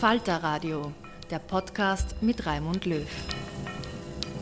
[0.00, 0.92] Falter Radio,
[1.28, 3.04] der Podcast mit Raimund Löw.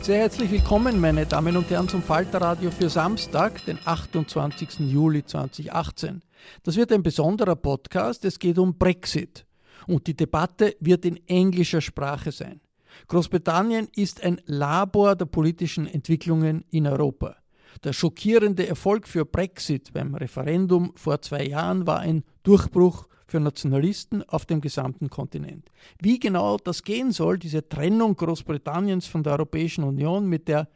[0.03, 4.81] Sehr herzlich willkommen, meine Damen und Herren, zum Falterradio für Samstag, den 28.
[4.81, 6.21] Juli 2018.
[6.61, 8.23] Das wird ein besonderer Podcast.
[8.23, 9.47] Es geht um Brexit.
[9.87, 12.61] Und die Debatte wird in englischer Sprache sein.
[13.07, 17.35] Großbritannien ist ein Labor der politischen Entwicklungen in Europa.
[17.83, 24.23] Der schockierende Erfolg für Brexit beim Referendum vor zwei Jahren war ein Durchbruch für Nationalisten
[24.23, 25.69] auf dem gesamten Kontinent.
[26.01, 30.67] Wie genau das gehen soll, diese Trennung Großbritanniens von der Europäischen Union, mit der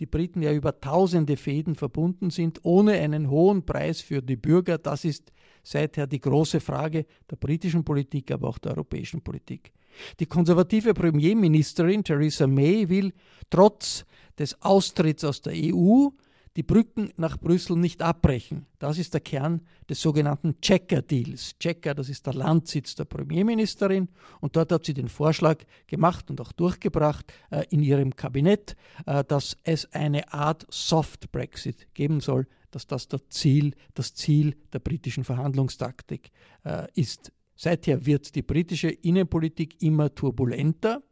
[0.00, 4.78] die Briten ja über tausende Fäden verbunden sind, ohne einen hohen Preis für die Bürger,
[4.78, 5.32] das ist
[5.62, 9.72] seither die große Frage der britischen Politik, aber auch der europäischen Politik.
[10.18, 13.12] Die konservative Premierministerin Theresa May will
[13.50, 14.04] trotz
[14.38, 16.08] des Austritts aus der EU
[16.56, 18.66] die Brücken nach Brüssel nicht abbrechen.
[18.78, 21.58] Das ist der Kern des sogenannten Checker-Deals.
[21.58, 24.08] Checker, das ist der Landsitz der Premierministerin
[24.40, 28.76] und dort hat sie den Vorschlag gemacht und auch durchgebracht äh, in ihrem Kabinett,
[29.06, 34.56] äh, dass es eine Art Soft Brexit geben soll, dass das das Ziel, das Ziel
[34.72, 36.30] der britischen Verhandlungstaktik
[36.64, 37.32] äh, ist.
[37.56, 41.02] Seither wird die britische Innenpolitik immer turbulenter.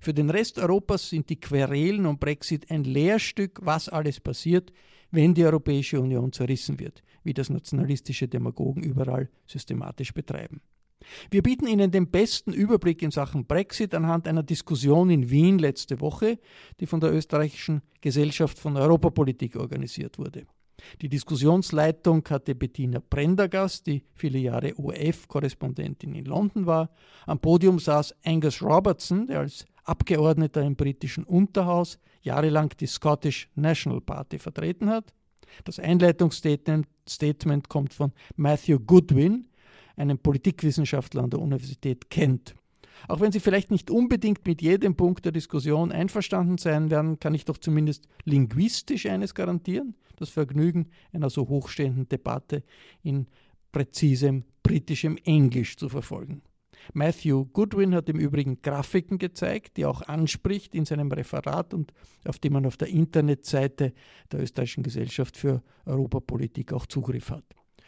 [0.00, 4.72] Für den Rest Europas sind die Querelen um Brexit ein Lehrstück, was alles passiert,
[5.10, 10.60] wenn die Europäische Union zerrissen wird, wie das nationalistische Demagogen überall systematisch betreiben.
[11.30, 16.00] Wir bieten Ihnen den besten Überblick in Sachen Brexit anhand einer Diskussion in Wien letzte
[16.00, 16.38] Woche,
[16.80, 20.46] die von der österreichischen Gesellschaft von Europapolitik organisiert wurde.
[21.00, 26.90] Die Diskussionsleitung hatte Bettina Prendergast, die viele Jahre ORF-Korrespondentin in London war.
[27.26, 34.00] Am Podium saß Angus Robertson, der als Abgeordneter im britischen Unterhaus jahrelang die Scottish National
[34.00, 35.14] Party vertreten hat.
[35.64, 39.48] Das Einleitungsstatement kommt von Matthew Goodwin,
[39.96, 42.54] einem Politikwissenschaftler an der Universität Kent.
[43.06, 47.34] Auch wenn Sie vielleicht nicht unbedingt mit jedem Punkt der Diskussion einverstanden sein werden, kann
[47.34, 52.64] ich doch zumindest linguistisch eines garantieren, das Vergnügen einer so hochstehenden Debatte
[53.02, 53.26] in
[53.70, 56.42] präzisem britischem Englisch zu verfolgen.
[56.94, 61.92] Matthew Goodwin hat im Übrigen Grafiken gezeigt, die auch anspricht in seinem Referat und
[62.26, 63.92] auf die man auf der Internetseite
[64.32, 67.44] der Österreichischen Gesellschaft für Europapolitik auch Zugriff hat.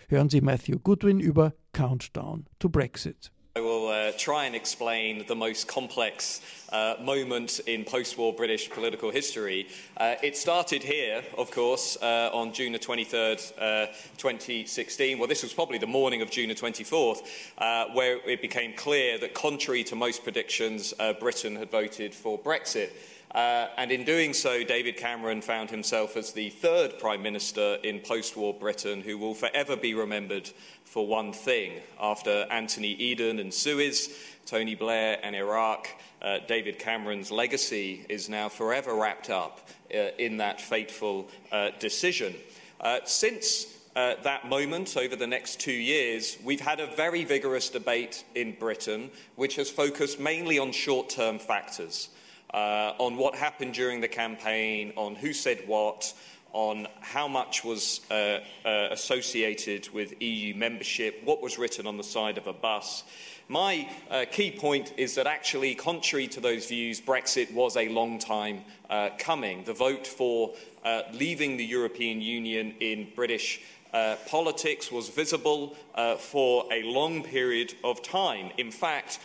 [0.09, 3.33] Hören Sie Matthew Goodwin über Countdown to Brexit.
[3.57, 6.41] I will uh, try and explain the most complex
[6.73, 9.67] uh, moment in post war British political history.
[9.97, 13.87] Uh, it started here, of course, uh, on June the 23rd, uh,
[14.19, 15.19] 2016.
[15.19, 17.27] Well, this was probably the morning of June the 24th,
[17.59, 22.91] uh, where it became clear that, contrary to most predictions, Britain had voted for Brexit.
[23.35, 28.01] Uh, and in doing so, David Cameron found himself as the third Prime Minister in
[28.01, 30.51] post war Britain who will forever be remembered
[30.85, 31.75] for one thing.
[32.01, 34.13] After Anthony Eden and Suez,
[34.47, 35.89] Tony Blair and Iraq,
[36.21, 42.35] uh, David Cameron's legacy is now forever wrapped up uh, in that fateful uh, decision.
[42.81, 47.71] Uh, since uh, that moment over the next two years, we've had a very vigorous
[47.71, 52.09] debate in Britain which has focused mainly on short term factors.
[52.53, 56.13] Uh, on what happened during the campaign, on who said what,
[56.53, 62.05] on how much was uh, uh, associated with EU membership, what was written on the
[62.05, 63.05] side of a bus.
[63.49, 68.19] My uh, key point is that actually, contrary to those views, Brexit was a long
[68.19, 69.65] time uh, coming.
[69.65, 70.55] The vote for
[70.85, 73.61] uh, leaving the European Union in British
[73.93, 75.77] uh, politics was visible
[76.19, 78.51] for a long period of time.
[78.57, 79.19] In fact,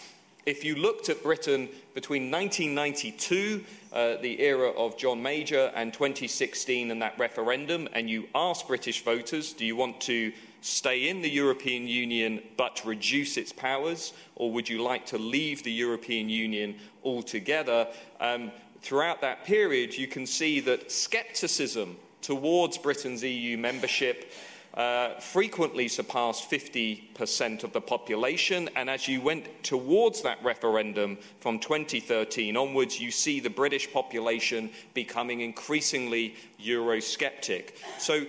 [0.46, 6.92] if you looked at Britain between 1992, uh, the era of John Major, and 2016
[6.92, 10.32] and that referendum, and you asked British voters, do you want to
[10.62, 15.64] stay in the European Union but reduce its powers, or would you like to leave
[15.64, 17.88] the European Union altogether?
[18.20, 18.52] Um,
[18.82, 24.32] throughout that period, you can see that scepticism towards Britain's EU membership
[24.76, 28.70] uh, frequently surpassed 50% of the population.
[28.76, 34.70] And as you went towards that referendum from 2013 onwards, you see the British population
[34.94, 37.72] becoming increasingly Eurosceptic.
[38.00, 38.26] So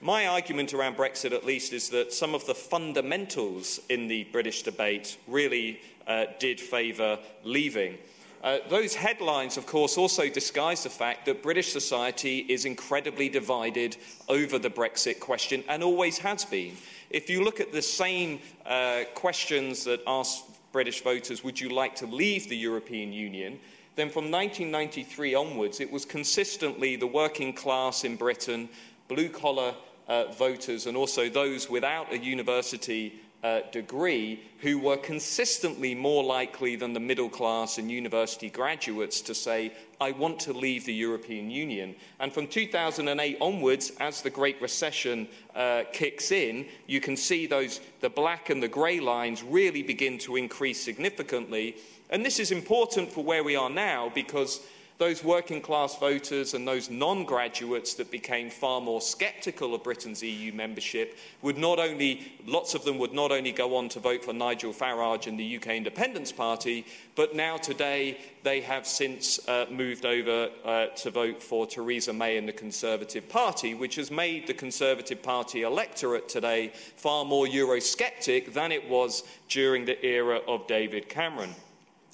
[0.00, 4.62] my argument around Brexit, at least, is that some of the fundamentals in the British
[4.62, 7.98] debate really uh, did favour leaving.
[8.42, 13.96] Uh, those headlines, of course, also disguise the fact that British society is incredibly divided
[14.30, 16.74] over the Brexit question and always has been.
[17.10, 20.42] If you look at the same uh, questions that ask
[20.72, 23.60] British voters, would you like to leave the European Union?
[23.96, 28.70] Then from 1993 onwards, it was consistently the working class in Britain,
[29.08, 29.74] blue collar
[30.08, 36.76] uh, voters, and also those without a university uh, degree who were consistently more likely
[36.76, 41.50] than the middle class and university graduates to say, I want to leave the European
[41.50, 41.94] Union.
[42.18, 47.80] And from 2008 onwards, as the Great Recession uh, kicks in, you can see those,
[48.00, 51.76] the black and the grey lines really begin to increase significantly.
[52.10, 54.60] And this is important for where we are now because
[55.00, 60.22] those working class voters and those non graduates that became far more sceptical of Britain's
[60.22, 64.22] EU membership would not only, lots of them would not only go on to vote
[64.22, 66.84] for Nigel Farage and the UK Independence Party,
[67.16, 72.36] but now today they have since uh, moved over uh, to vote for Theresa May
[72.36, 78.52] and the Conservative Party, which has made the Conservative Party electorate today far more Eurosceptic
[78.52, 81.54] than it was during the era of David Cameron.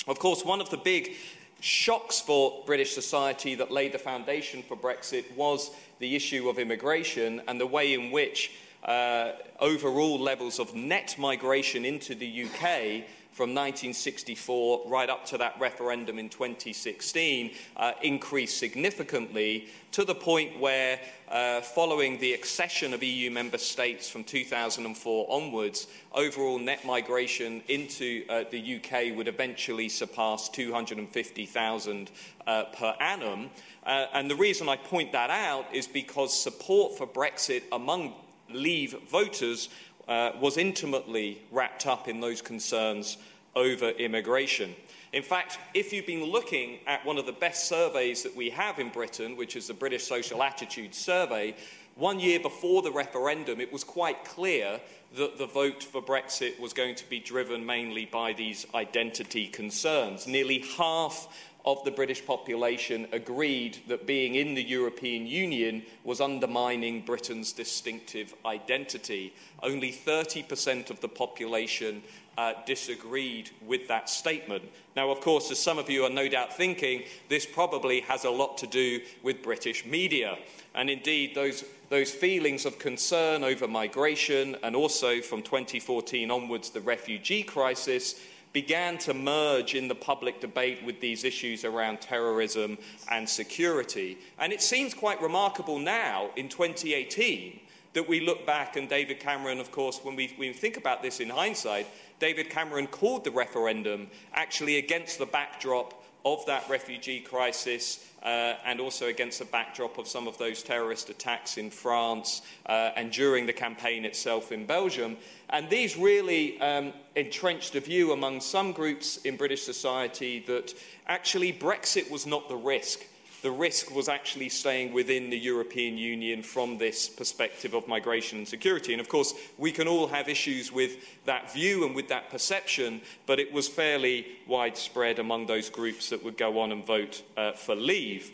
[0.07, 1.17] Of course, one of the big
[1.61, 7.41] shocks for British society that laid the foundation for Brexit was the issue of immigration
[7.49, 8.53] and the way in which
[8.85, 13.05] uh, overall levels of net migration into the UK
[13.37, 20.59] from 1964 right up to that referendum in 2016 uh, increased significantly to the point
[20.59, 20.99] where,
[21.29, 28.25] uh, following the accession of EU member states from 2004 onwards, overall net migration into
[28.31, 32.11] uh, the UK would eventually surpass 250,000
[32.47, 33.51] uh, per annum.
[33.85, 38.15] Uh, and the reason I point that out is because support for Brexit among
[38.51, 39.69] Leave voters
[40.09, 43.17] uh, was intimately wrapped up in those concerns
[43.55, 44.75] over immigration.
[45.13, 48.79] In fact, if you've been looking at one of the best surveys that we have
[48.79, 51.55] in Britain, which is the British Social Attitude Survey,
[51.95, 54.81] one year before the referendum, it was quite clear
[55.17, 60.27] that the vote for Brexit was going to be driven mainly by these identity concerns.
[60.27, 67.01] Nearly half of the British population agreed that being in the European Union was undermining
[67.01, 69.35] Britain's distinctive identity.
[69.65, 72.03] Only 30% of the population
[72.39, 74.63] uh, disagreed with that statement.
[74.95, 78.31] Now, of course, as some of you are no doubt thinking, this probably has a
[78.31, 80.39] lot to do with British media.
[80.75, 86.81] And indeed, those, those feelings of concern over migration and also from 2014 onwards, the
[86.81, 88.21] refugee crisis
[88.57, 92.79] began to merge in the public debate with these issues around terrorism
[93.11, 94.17] and security.
[94.39, 97.61] And it seems quite remarkable now, in 2018,
[97.93, 101.21] that we look back, and David Cameron, of course, when we, we think about this
[101.21, 101.87] in hindsight,
[102.19, 108.81] David Cameron called the referendum actually against the backdrop of that refugee crisis uh, and
[108.81, 113.47] also against the backdrop of some of those terrorist attacks in France uh, and during
[113.47, 115.17] the campaign itself in Belgium.
[115.51, 120.75] And these really um, entrenched a view among some groups in British society that
[121.07, 123.05] actually Brexit was not the risk
[123.47, 128.49] the risk was actually staying within the European Union from this perspective of migration and
[128.49, 128.93] security.
[128.93, 133.01] And of course, we can all have issues with that view and with that perception,
[133.25, 137.53] but it was fairly widespread among those groups that would go on and vote uh,
[137.53, 138.33] for leave.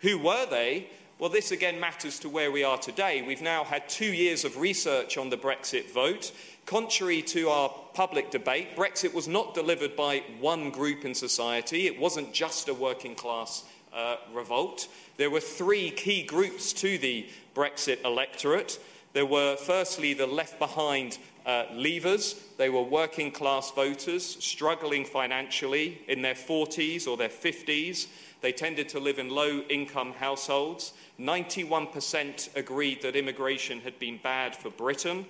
[0.00, 0.86] Who were they?
[1.18, 3.20] Well, this again matters to where we are today.
[3.20, 6.32] We've now had two years of research on the Brexit vote.
[6.64, 11.86] Contrary to our public debate, Brexit was not delivered by one group in society.
[11.86, 13.64] It wasn't just a working class
[13.96, 14.88] uh, revolt.
[15.16, 18.78] There were three key groups to the Brexit electorate.
[19.14, 22.38] There were, firstly, the left behind uh, leavers.
[22.58, 28.08] They were working class voters struggling financially in their 40s or their 50s.
[28.42, 30.92] They tended to live in low income households.
[31.18, 35.24] 91% agreed that immigration had been bad for Britain.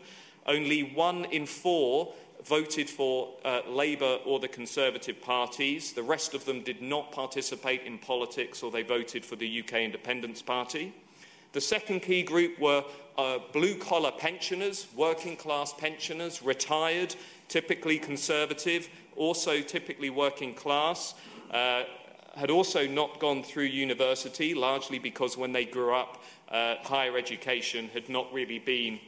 [0.47, 2.15] Only one in four
[2.47, 5.93] voted for uh, Labour or the Conservative parties.
[5.93, 9.75] The rest of them did not participate in politics or they voted for the UK
[9.75, 10.95] Independence Party.
[11.53, 12.85] The second key group were
[13.19, 17.17] uh, blue collar pensioners, working class pensioners, retired,
[17.49, 21.15] typically conservative, also typically working class.
[21.51, 21.85] Uh,
[22.37, 27.89] had also not gone through university, largely because when they grew up, uh, higher education
[27.95, 29.01] had not really been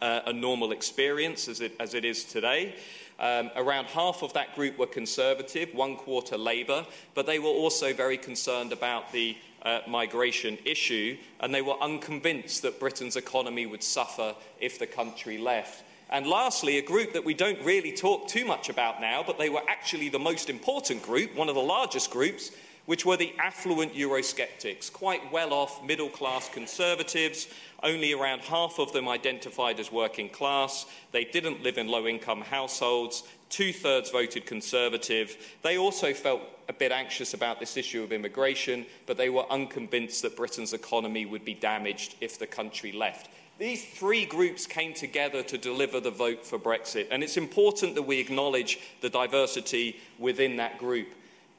[0.00, 2.74] uh, a normal experience as it, as it is today.
[3.18, 7.94] Um, around half of that group were Conservative, one quarter Labour, but they were also
[7.94, 13.82] very concerned about the uh, migration issue, and they were unconvinced that Britain's economy would
[13.82, 15.82] suffer if the country left.
[16.10, 19.48] And lastly, a group that we don't really talk too much about now, but they
[19.48, 22.52] were actually the most important group, one of the largest groups,
[22.86, 27.48] which were the affluent Eurosceptics, quite well off middle class conservatives.
[27.82, 30.86] Only around half of them identified as working class.
[31.12, 33.24] They didn't live in low income households.
[33.50, 35.36] Two thirds voted conservative.
[35.62, 40.22] They also felt a bit anxious about this issue of immigration, but they were unconvinced
[40.22, 43.28] that Britain's economy would be damaged if the country left.
[43.58, 48.02] These three groups came together to deliver the vote for Brexit, and it's important that
[48.02, 51.08] we acknowledge the diversity within that group.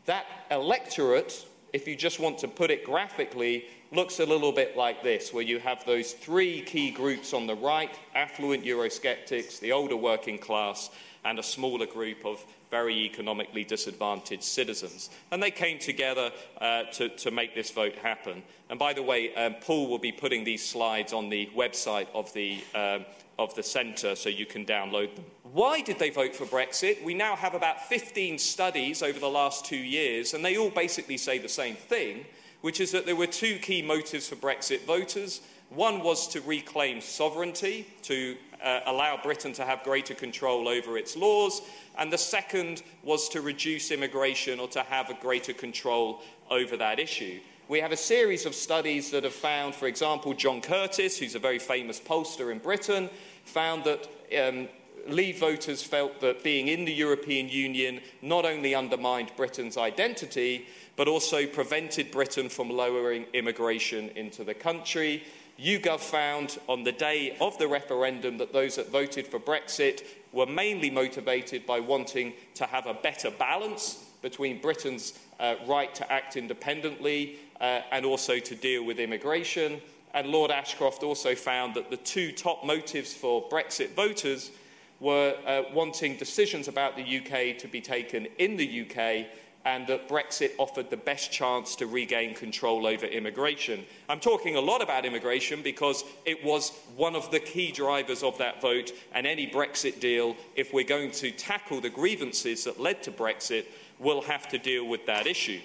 [0.08, 5.04] That electorate, if you just want to put it graphically, looks a little bit like
[5.04, 9.98] this, where you have those three key groups on the right affluent Eurosceptics, the older
[9.98, 10.90] working class,
[11.26, 15.10] and a smaller group of very economically disadvantaged citizens.
[15.32, 18.44] And they came together uh, to, to, make this vote happen.
[18.70, 22.32] And by the way, um, Paul will be putting these slides on the website of
[22.32, 23.06] the, um,
[23.40, 25.26] of the centre so you can download them.
[25.44, 27.04] Why did they vote for Brexit?
[27.04, 31.18] We now have about 15 studies over the last two years, and they all basically
[31.18, 32.26] say the same thing,
[32.62, 35.42] which is that there were two key motives for Brexit voters.
[35.70, 41.16] One was to reclaim sovereignty, to uh, allow Britain to have greater control over its
[41.16, 41.62] laws,
[41.98, 47.00] and the second was to reduce immigration or to have a greater control over that
[47.00, 47.40] issue.
[47.70, 51.40] We have a series of studies that have found, for example, John Curtice, who's a
[51.40, 53.10] very famous pollster in Britain,
[53.44, 54.08] found that
[54.42, 54.70] um,
[55.10, 61.10] Leave voters felt that being in the European Union not only undermined Britain's identity, but
[61.10, 65.26] also prevented Britain from lowering immigration into the country.
[65.60, 70.46] YouGov found on the day of the referendum that those that voted for Brexit were
[70.46, 76.36] mainly motivated by wanting to have a better balance between Britain's uh, right to act
[76.38, 79.82] independently uh, and also to deal with immigration.
[80.14, 84.52] And Lord Ashcroft also found that the two top motives for Brexit voters
[85.00, 89.28] were uh, wanting decisions about the UK to be taken in the UK
[89.68, 93.84] and that Brexit offered the best chance to regain control over immigration.
[94.08, 98.38] I'm talking a lot about immigration because it was one of the key drivers of
[98.38, 103.04] that vote, and any Brexit deal, if we're going to tackle the grievances that led
[103.04, 103.66] to Brexit,
[104.00, 105.60] will have to deal with that issue.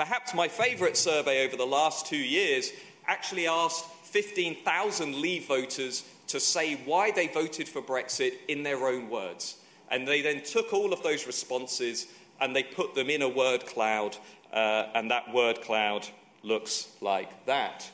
[0.00, 2.72] Perhaps my favourite survey over the last two years
[3.06, 9.10] actually asked 15,000 Leave voters to say why they voted for Brexit in their own
[9.10, 9.56] words.
[9.90, 12.06] And they then took all of those responses
[12.40, 14.16] and they put them in a word cloud,
[14.54, 16.08] uh, and that word cloud
[16.42, 17.86] looks like that.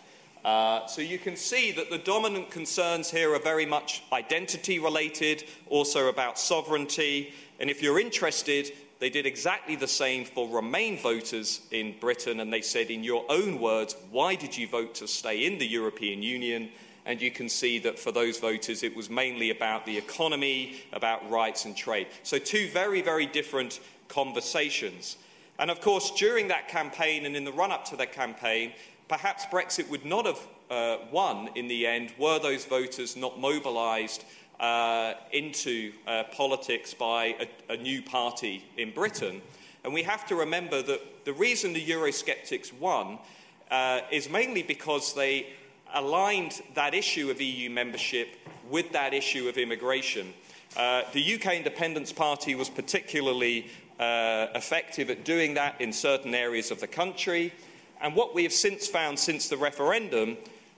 [0.44, 5.42] Uh, so you can see that the dominant concerns here are very much identity related,
[5.70, 7.34] also about sovereignty.
[7.58, 12.52] And if you're interested, they did exactly the same for Remain voters in Britain, and
[12.52, 16.22] they said, in your own words, why did you vote to stay in the European
[16.22, 16.70] Union?
[17.04, 21.28] And you can see that for those voters, it was mainly about the economy, about
[21.30, 22.08] rights and trade.
[22.22, 25.16] So, two very, very different conversations.
[25.58, 28.72] And of course, during that campaign and in the run up to that campaign,
[29.08, 34.24] perhaps Brexit would not have uh, won in the end were those voters not mobilised
[34.60, 37.36] uh, into uh, politics by
[37.68, 39.42] a, a, new party in Britain.
[39.84, 43.18] And we have to remember that the reason the Eurosceptics won
[43.70, 45.48] uh, is mainly because they
[45.94, 48.28] aligned that issue of EU membership
[48.70, 50.32] with that issue of immigration.
[50.76, 53.66] Uh, the UK Independence Party was particularly
[53.98, 57.52] uh, effective at doing that in certain areas of the country.
[58.00, 60.36] And what we have since found since the referendum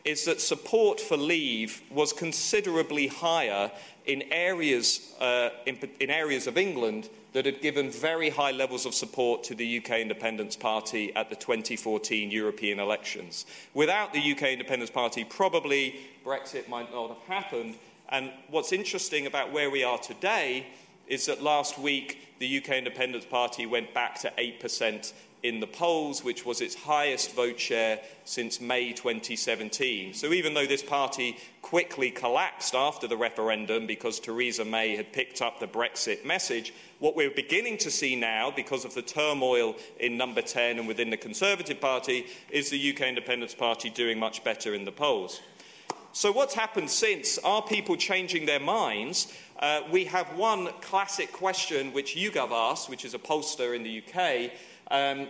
[0.09, 3.71] is that support for leave was considerably higher
[4.07, 8.95] in areas, uh, in, in areas of England that had given very high levels of
[8.95, 13.45] support to the UK Independence Party at the 2014 European elections.
[13.75, 17.75] Without the UK Independence Party, probably Brexit might not have happened.
[18.09, 20.69] And what's interesting about where we are today
[21.09, 25.13] is that last week the UK Independence Party went back to 8%
[25.43, 30.13] in the polls, which was its highest vote share since May 2017.
[30.15, 35.41] So even though this party quickly collapsed after the referendum because Theresa May had picked
[35.41, 40.17] up the Brexit message, what we're beginning to see now, because of the turmoil in
[40.17, 44.75] number 10 and within the Conservative Party, is the UK Independence Party doing much better
[44.75, 45.41] in the polls.
[46.13, 47.39] So, what's happened since?
[47.39, 49.33] Are people changing their minds?
[49.59, 54.03] Uh, we have one classic question which YouGov asked, which is a pollster in the
[54.03, 54.53] UK,
[54.91, 55.27] um,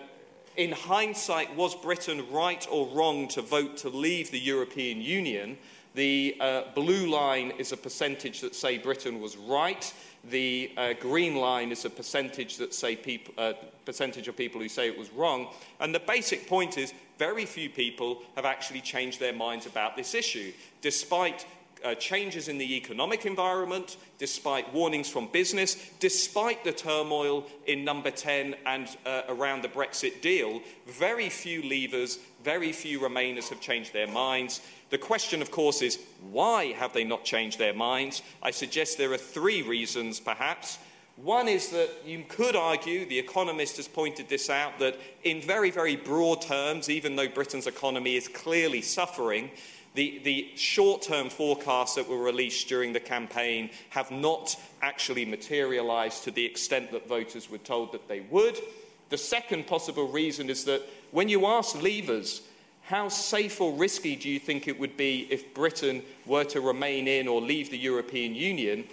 [0.57, 5.57] in hindsight, was Britain right or wrong to vote to leave the European Union?
[5.95, 9.93] The uh, blue line is a percentage that say Britain was right.
[10.31, 13.53] The uh, green line is a percentage that say peop- uh,
[13.85, 15.49] percentage of people who say it was wrong.
[15.81, 20.13] And the basic point is very few people have actually changed their minds about this
[20.13, 21.47] issue, despite
[21.85, 28.11] uh, changes in the economic environment, despite warnings from business, despite the turmoil in number
[28.11, 33.93] 10 and uh, around the Brexit deal, very few leavers, very few Remainers have changed
[33.93, 34.61] their minds.
[34.91, 35.99] The question, of course, is
[36.31, 38.23] why have they not changed their minds?
[38.43, 40.79] I suggest there are three reasons, perhaps.
[41.17, 45.73] One is that you could argue, the Economist has pointed this out, that in very,
[45.73, 49.51] very broad terms, even though Britain's economy is clearly suffering,
[49.99, 56.23] the, the short term forecasts that were released during the campaign have not actually materialised
[56.23, 58.61] to the extent that voters were told that they would.
[59.09, 62.43] The second possible reason is that when you ask leavers,
[62.85, 67.09] how safe or risky do you think it would be if Britain were to remain
[67.09, 68.85] in or leave the European Union?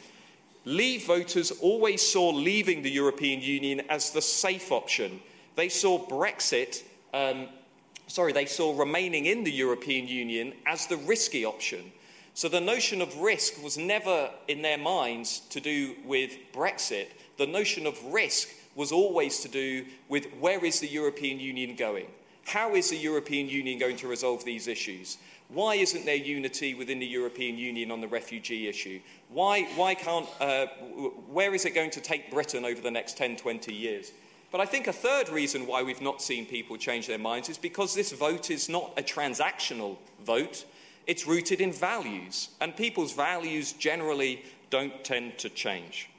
[0.63, 5.19] Leave voters always saw leaving the European Union as the safe option.
[5.55, 6.81] They saw Brexit
[7.13, 7.49] um,
[8.07, 11.91] sorry, they saw remaining in the European Union as the risky option.
[12.33, 17.07] So the notion of risk was never in their minds to do with Brexit.
[17.37, 22.07] The notion of risk was always to do with where is the European Union going?
[22.45, 25.17] How is the European Union going to resolve these issues?
[25.47, 28.99] Why isn't there unity within the European Union on the refugee issue?
[29.29, 30.65] Why, why can't, uh,
[31.31, 34.11] where is it going to take Britain over the next 10, 20 years?
[34.55, 37.57] But I think a third reason why we've not seen people change their minds is
[37.57, 40.63] because this vote is not a transactional vote,
[41.05, 46.09] it's rooted in values, and people's values generally don't tend to change.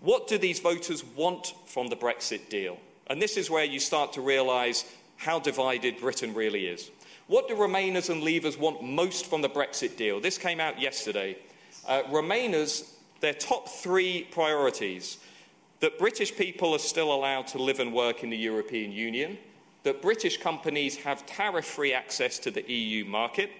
[0.00, 2.78] What do these voters want from the Brexit deal?
[3.06, 4.84] And this is where you start to realise
[5.16, 6.90] how divided Britain really is.
[7.28, 10.18] What do Remainers and Leavers want most from the Brexit deal?
[10.18, 11.38] This came out yesterday.
[11.86, 12.90] Uh, Remainers,
[13.20, 15.18] their top three priorities
[15.80, 19.38] that British people are still allowed to live and work in the European Union,
[19.82, 23.50] that British companies have tariff free access to the EU market,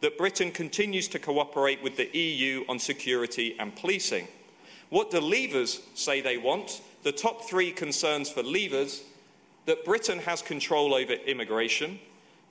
[0.00, 4.28] that Britain continues to cooperate with the EU on security and policing.
[4.90, 6.80] What do leavers say they want?
[7.02, 9.02] The top three concerns for leavers
[9.66, 11.98] that Britain has control over immigration,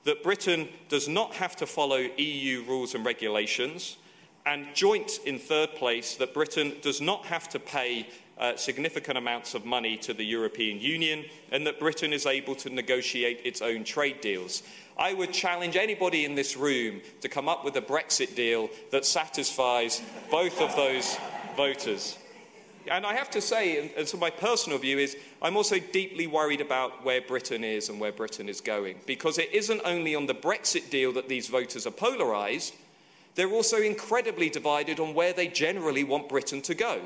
[0.04, 3.96] that Britain does not have to follow EU rules and regulations,
[4.44, 8.06] and joint in third place that Britain does not have to pay
[8.38, 12.70] uh, significant amounts of money to the European Union and that Britain is able to
[12.70, 14.62] negotiate its own trade deals.
[14.98, 19.04] I would challenge anybody in this room to come up with a Brexit deal that
[19.04, 21.16] satisfies both of those
[21.56, 22.18] voters.
[22.90, 26.60] And I have to say, and, so my personal view is, I'm also deeply worried
[26.60, 28.98] about where Britain is and where Britain is going.
[29.06, 32.74] Because it isn't only on the Brexit deal that these voters are polarised,
[33.34, 37.00] they're also incredibly divided on where they generally want Britain to go.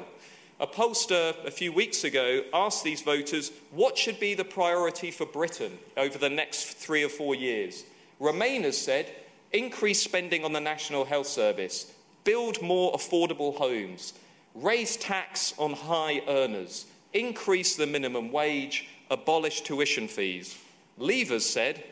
[0.61, 5.25] A pollster a few weeks ago asked these voters what should be the priority for
[5.25, 7.85] Britain over the next three or four years.
[8.21, 9.09] Remainers said
[9.53, 11.93] increase spending on the National Health Service,
[12.25, 14.15] build more affordable homes,
[14.53, 20.59] raise tax on high earners, increase the minimum wage, abolish tuition fees.
[20.99, 21.85] Leavers said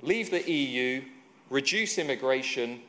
[0.00, 1.02] leave the EU,
[1.50, 2.80] reduce immigration,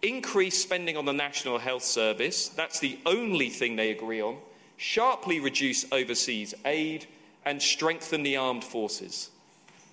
[0.00, 2.48] increase spending on the National Health Service.
[2.48, 4.38] That's the only thing they agree on
[4.80, 7.06] sharply reduce overseas aid,
[7.44, 9.30] and strengthen the armed forces.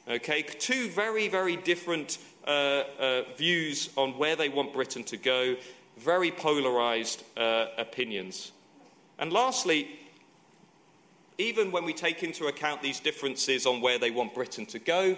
[0.10, 5.58] Okay, two very, very different uh, uh, views on where they want Britain to go,
[5.98, 8.54] very polarised uh, opinions.
[9.20, 9.90] And lastly,
[11.38, 15.18] even when we take into account these differences on where they want Britain to go,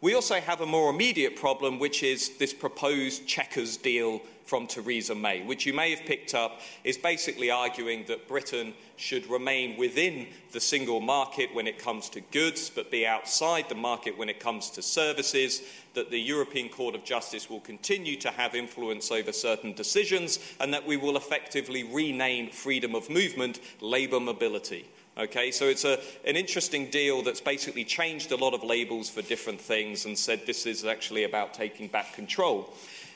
[0.00, 5.12] We also have a more immediate problem, which is this proposed Chequers deal from Theresa
[5.12, 10.28] May, which you may have picked up is basically arguing that Britain should remain within
[10.52, 14.38] the single market when it comes to goods, but be outside the market when it
[14.38, 15.62] comes to services,
[15.94, 20.72] that the European Court of Justice will continue to have influence over certain decisions, and
[20.72, 24.86] that we will effectively rename freedom of movement labour mobility.
[25.18, 29.20] Okay, so it's a, an interesting deal that's basically changed a lot of labels for
[29.20, 32.72] different things and said this is actually about taking back control.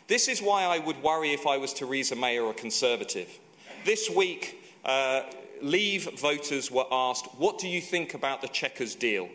[0.08, 3.38] This is why I would worry if I was Theresa May or a Conservative.
[3.84, 5.22] This week, uh,
[5.60, 9.28] Leave voters were asked, What do you think about the Chequers deal?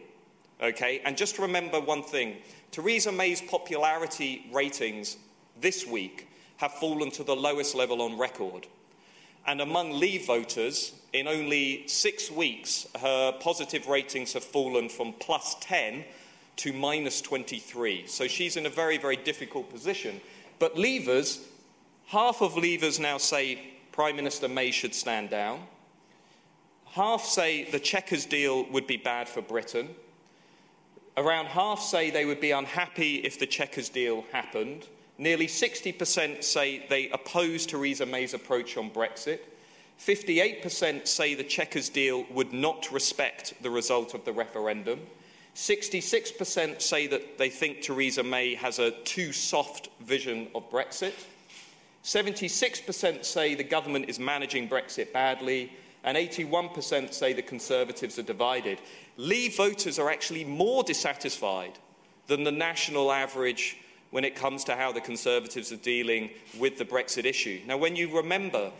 [0.62, 2.36] Okay, and just remember one thing
[2.71, 5.15] Theresa May's popularity ratings
[5.62, 6.27] this week
[6.58, 8.67] have fallen to the lowest level on record.
[9.45, 15.56] And among Leave voters, in only six weeks, her positive ratings have fallen from plus
[15.62, 16.04] 10
[16.58, 18.08] to minus 23.
[18.08, 20.20] So she's in a very, very difficult position.
[20.60, 21.43] But Leavers,
[22.08, 25.62] half of Leavers now say Prime Minister May should stand down.
[26.86, 29.89] Half say the Chequers deal would be bad for Britain.
[31.15, 34.88] Around half say they would be unhappy if the Chequers deal happened.
[35.17, 39.39] Nearly 60% say they oppose Theresa May's approach on Brexit.
[39.99, 44.99] 58% say the Chequers deal would not respect the result of the referendum.
[45.55, 51.13] 66% say that they think Theresa May has a too soft vision of Brexit.
[52.03, 55.71] 76% say the government is managing Brexit badly.
[56.03, 58.79] And 81% say the Conservatives are divided.
[59.17, 61.73] Leave voters are actually more dissatisfied
[62.27, 63.77] than the national average
[64.12, 67.60] when it comes to how the Conservatives are dealing with the Brexit issue.
[67.65, 68.71] Now, when you remember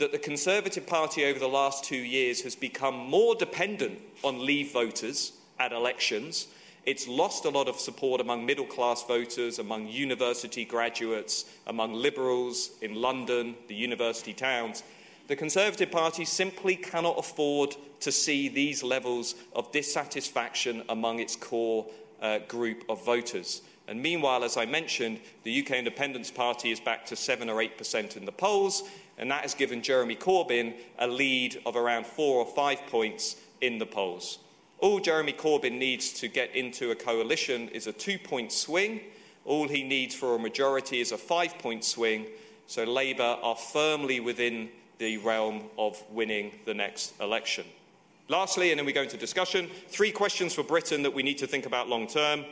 [0.00, 4.72] that the Conservative Party over the last two years has become more dependent on Leave
[4.72, 6.48] voters at elections.
[6.86, 12.70] It's lost a lot of support among middle class voters, among university graduates, among liberals
[12.80, 14.82] in London, the university towns.
[15.28, 21.86] The Conservative Party simply cannot afford to see these levels of dissatisfaction among its core
[22.22, 23.60] uh, group of voters.
[23.86, 28.16] And meanwhile, as I mentioned, the UK Independence Party is back to 7 or 8%
[28.16, 28.84] in the polls,
[29.20, 33.78] and that has given Jeremy Corbyn a lead of around four or five points in
[33.78, 34.38] the polls.
[34.78, 39.00] All Jeremy Corbyn needs to get into a coalition is a two point swing.
[39.44, 42.26] All he needs for a majority is a five point swing.
[42.66, 47.66] So Labour are firmly within the realm of winning the next election.
[48.28, 51.46] Lastly, and then we go into discussion, three questions for Britain that we need to
[51.46, 52.46] think about long term.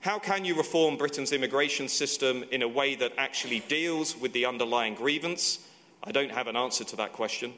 [0.00, 4.46] How can you reform Britain's immigration system in a way that actually deals with the
[4.46, 5.60] underlying grievance?
[6.08, 7.52] I don't have an answer to that question.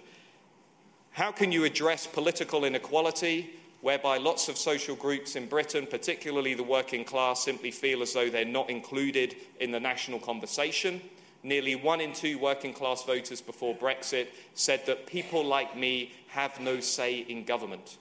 [1.13, 6.65] How can you address political inequality whereby lots of social groups in Britain, particularly the
[6.65, 11.01] working class, simply feel as though they're not included in the national conversation.
[11.45, 16.59] Nearly one in two working class voters before Brexit said that people like me have
[16.59, 17.99] no say in government.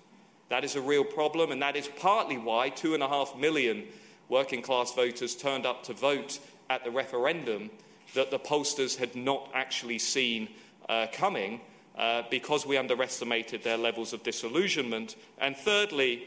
[0.49, 3.85] That is a real problem, and that is partly why two and a half million
[4.29, 6.39] working class voters turned up to vote
[6.71, 7.69] at the referendum
[8.13, 10.49] that the pollsters had not actually seen
[10.87, 11.61] uh, coming
[11.97, 15.15] uh, because we underestimated their levels of disillusionment.
[15.39, 16.23] And thirdly,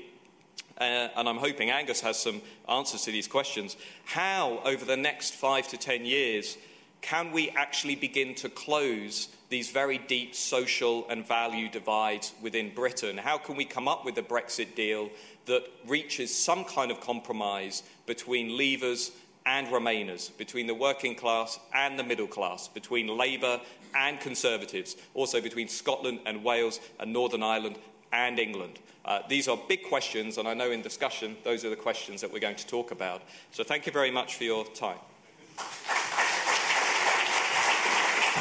[0.79, 5.35] uh, and I'm hoping Angus has some answers to these questions, how over the next
[5.35, 6.57] five to ten years
[7.01, 13.19] can we actually begin to close these very deep social and value divides within Britain?
[13.19, 15.11] How can we come up with a Brexit deal
[15.47, 19.11] that reaches some kind of compromise between leavers
[19.47, 23.61] and Remainers, between the working class and the middle class, between Labour
[23.95, 27.77] and Conservatives, also between Scotland and Wales and Northern Ireland
[28.13, 28.79] and England.
[29.05, 32.33] Uh, these are big questions, and I know in discussion those are the questions that
[32.33, 33.23] we're going to talk about.
[33.51, 34.99] So thank you very much for your time.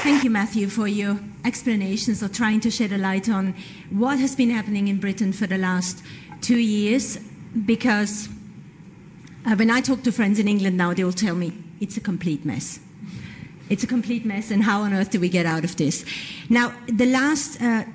[0.03, 3.53] Thank you, Matthew, for your explanations of trying to shed a light on
[3.89, 6.03] what has been happening in Britain for the last
[6.41, 7.17] two years,
[7.65, 8.29] because
[9.45, 12.01] uh, when I talk to friends in England now, they will tell me it's a
[12.01, 12.79] complete mess.
[13.69, 16.05] It's a complete mess, and how on earth do we get out of this?
[16.49, 17.85] Now, the last uh,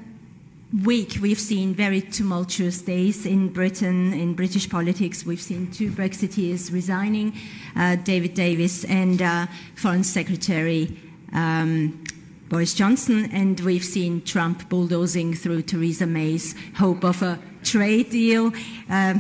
[0.85, 5.25] week we've seen very tumultuous days in Britain, in British politics.
[5.25, 7.35] We've seen two Brexiteers resigning,
[7.77, 10.99] uh, David Davis and uh, Foreign Secretary
[11.33, 12.03] um,
[12.49, 18.53] Boris Johnson, and we've seen Trump bulldozing through Theresa May's hope of a trade deal
[18.89, 19.15] uh,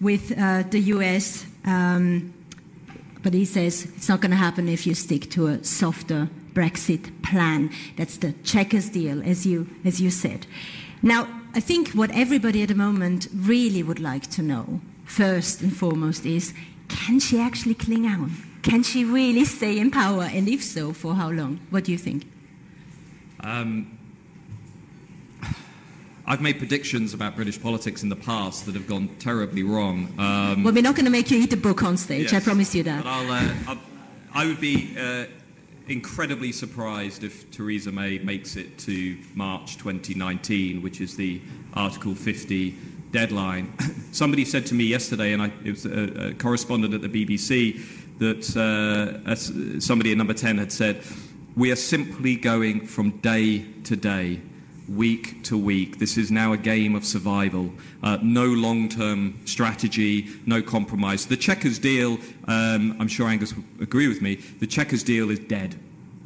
[0.00, 1.46] with the US.
[1.64, 2.34] Um,
[3.22, 7.22] but he says it's not going to happen if you stick to a softer Brexit
[7.22, 7.70] plan.
[7.96, 10.46] That's the Chequers deal, as you, as you said.
[11.02, 15.74] Now, I think what everybody at the moment really would like to know, first and
[15.74, 16.54] foremost, is
[16.88, 18.32] can she actually cling on?
[18.62, 20.24] Can she really stay in power?
[20.24, 21.60] And if so, for how long?
[21.70, 22.24] What do you think?
[23.40, 23.98] Um,
[26.24, 30.14] I've made predictions about British politics in the past that have gone terribly wrong.
[30.18, 32.32] Um, well, we're not going to make you eat a book on stage.
[32.32, 33.02] yes, I promise you that.
[33.02, 33.78] But I'll, uh, I'll,
[34.32, 35.24] I would be uh,
[35.88, 41.40] incredibly surprised if Theresa May makes it to March 2019, which is the
[41.74, 42.76] Article 50
[43.10, 43.76] deadline.
[44.12, 47.80] Somebody said to me yesterday, and I, it was a, a correspondent at the BBC,
[48.18, 51.02] that uh, somebody at number 10 had said,
[51.56, 54.40] We are simply going from day to day
[54.88, 55.98] week to week.
[55.98, 57.72] This is now a game of survival.
[58.02, 61.26] Uh, no long term strategy, no compromise.
[61.26, 65.38] The Chequers deal, um, I'm sure Angus will agree with me, the Chequers deal is
[65.38, 65.76] dead.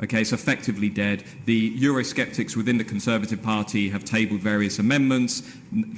[0.03, 1.25] Okay, it's effectively dead.
[1.47, 5.43] The Eurosceptics within the Conservative Party have tabled various amendments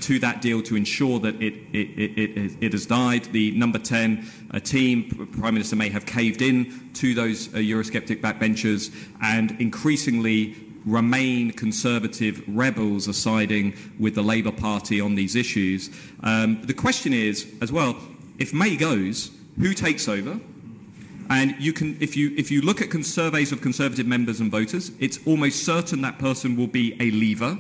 [0.03, 3.25] to that deal to ensure that it, it, it, it has died.
[3.25, 8.21] The number 10 uh, team, Prime Minister May, have caved in to those uh, Eurosceptic
[8.21, 10.55] backbenchers and increasingly
[10.89, 15.91] Remain conservative rebels are siding with the Labour Party on these issues.
[16.23, 17.95] Um, the question is, as well,
[18.39, 20.41] if May goes, who takes over?
[21.29, 24.91] And you can, if you, if you look at surveys of Conservative members and voters,
[24.99, 27.59] it's almost certain that person will be a leaver.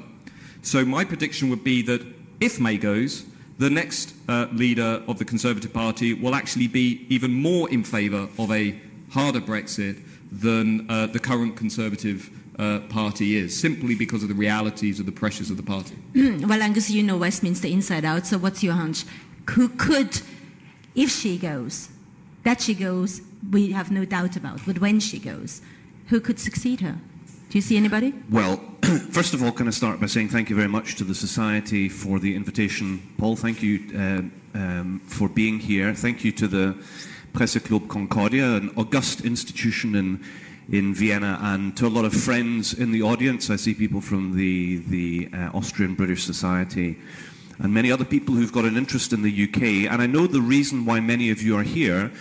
[0.63, 2.07] So my prediction would be that
[2.41, 3.27] if May goes,
[3.59, 8.29] the next uh, leader of the Conservative Party will actually be even more in favour
[8.39, 14.29] of a harder Brexit than uh, the current Conservative uh, party is, simply because of
[14.29, 15.97] the realities of the pressures of the party.
[16.15, 19.05] well, Angus, you know Westminster inside out, so what's your hunch?
[19.51, 20.21] Who could,
[20.95, 21.89] if she goes,
[22.45, 25.63] that she goes, we have no doubt about, but when she goes,
[26.09, 26.99] who could succeed her?
[27.51, 28.13] Do you see anybody?
[28.31, 28.57] Well,
[29.11, 31.89] first of all, can I start by saying thank you very much to the Society
[31.89, 33.01] for the invitation.
[33.17, 35.95] Paul, thank you uh, um, for being here.
[35.95, 36.77] Thank you to the
[37.33, 40.25] Presse Club Concordia, an august institution in
[40.71, 43.51] in Vienna, and to a lot of friends in the audience.
[43.51, 46.99] I see people from the, the uh, Austrian British Society
[47.59, 49.91] and many other people who've got an interest in the UK.
[49.91, 52.13] And I know the reason why many of you are here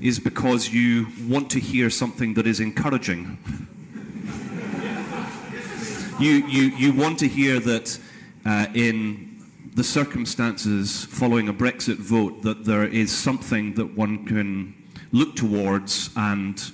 [0.00, 3.38] is because you want to hear something that is encouraging.
[6.18, 7.98] you, you, you want to hear that
[8.44, 14.74] uh, in the circumstances following a Brexit vote that there is something that one can
[15.12, 16.72] look towards and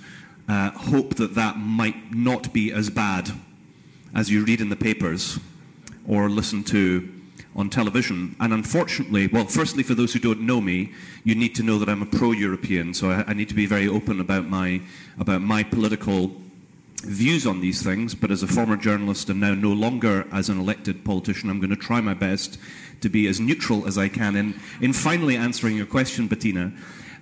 [0.49, 3.33] uh, hope that that might not be as bad
[4.15, 5.39] as you read in the papers
[6.07, 7.13] or listen to
[7.55, 8.37] on television.
[8.39, 10.93] And unfortunately, well, firstly, for those who don't know me,
[11.25, 13.89] you need to know that I'm a pro-European, so I, I need to be very
[13.89, 14.83] open about my,
[15.19, 16.33] about my political
[17.03, 18.15] views on these things.
[18.15, 21.71] But as a former journalist and now no longer as an elected politician, I'm going
[21.71, 22.59] to try my best
[23.01, 26.73] to be as neutral as I can in, in finally answering your question, Bettina.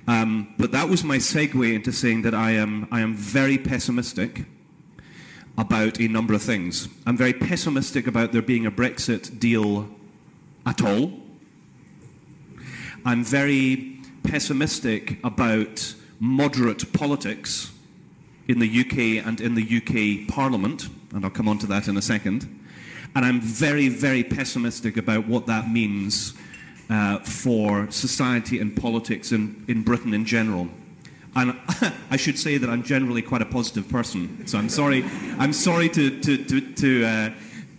[0.07, 4.45] Um, but that was my segue into saying that I am, I am very pessimistic
[5.57, 6.89] about a number of things.
[7.07, 9.89] I'm very pessimistic about there being a Brexit deal
[10.67, 11.13] at all.
[13.05, 17.73] I'm very pessimistic about moderate politics
[18.49, 21.97] in the UK and in the UK Parliament, and I'll come on to that in
[21.97, 22.63] a second.
[23.15, 26.35] And I'm very, very pessimistic about what that means
[26.91, 30.69] uh, for society and politics in, in Britain in general.
[31.37, 31.59] And
[32.11, 35.05] I should say that I'm generally quite a positive person, so I'm sorry,
[35.39, 37.31] I'm sorry to, to, to, to, uh,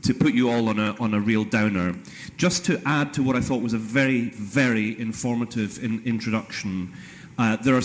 [0.03, 1.95] to put you all on a, on a real downer.
[2.37, 6.91] Just to add to what I thought was a very, very informative in, introduction,
[7.37, 7.84] uh, there are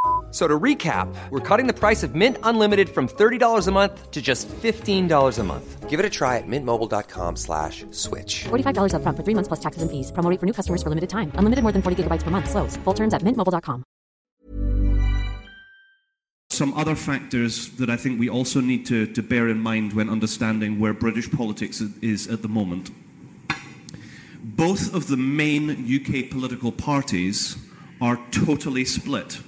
[0.31, 4.21] So to recap, we're cutting the price of Mint Unlimited from $30 a month to
[4.21, 5.89] just $15 a month.
[5.89, 8.45] Give it a try at mintmobile.com slash switch.
[8.45, 10.09] $45 up front for three months plus taxes and fees.
[10.13, 11.33] Promoting for new customers for limited time.
[11.35, 12.49] Unlimited more than 40 gigabytes per month.
[12.49, 12.77] Slows.
[12.77, 13.83] Full terms at mintmobile.com.
[16.49, 20.09] Some other factors that I think we also need to, to bear in mind when
[20.09, 22.91] understanding where British politics is at the moment.
[24.43, 27.57] Both of the main UK political parties
[27.99, 29.41] are totally split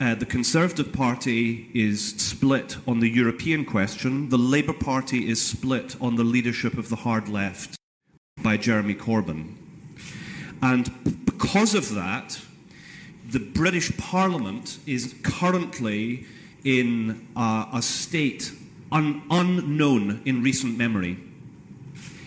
[0.00, 4.30] uh, the Conservative Party is split on the European question.
[4.30, 7.76] The Labour Party is split on the leadership of the hard left
[8.42, 9.56] by Jeremy Corbyn.
[10.62, 12.40] And because of that,
[13.28, 16.26] the British Parliament is currently
[16.64, 18.52] in uh, a state
[18.90, 21.18] un- unknown in recent memory.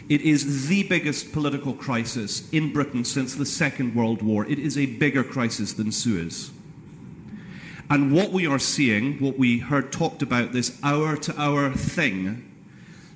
[0.10, 4.46] It is the biggest political crisis in Britain since the Second World War.
[4.46, 6.52] It is a bigger crisis than Suez.
[7.90, 12.50] And what we are seeing, what we heard talked about, this hour to hour thing,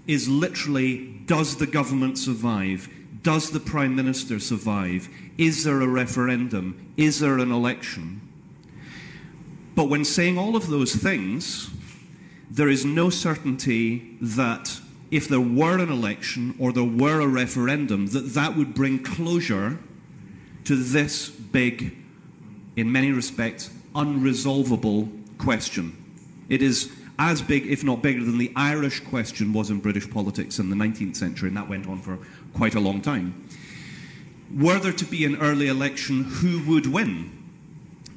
[0.07, 2.89] is literally does the government survive?
[3.23, 5.09] Does the Prime Minister survive?
[5.37, 6.93] Is there a referendum?
[6.95, 8.21] Is there an election?
[9.75, 11.69] But when saying all of those things,
[12.49, 14.79] there is no certainty that
[15.11, 19.77] if there were an election or there were a referendum, that that would bring closure
[20.63, 21.95] to this big,
[22.75, 25.97] in many respects, unresolvable question.
[26.49, 30.59] It is as big, if not bigger, than the Irish question was in British politics
[30.59, 32.19] in the 19th century, and that went on for
[32.53, 33.47] quite a long time.
[34.55, 37.31] Were there to be an early election, who would win?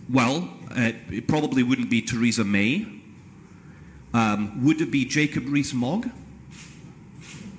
[0.09, 2.87] Well, uh, it probably wouldn't be Theresa May.
[4.13, 6.11] Um, would it be Jacob Rees Mogg?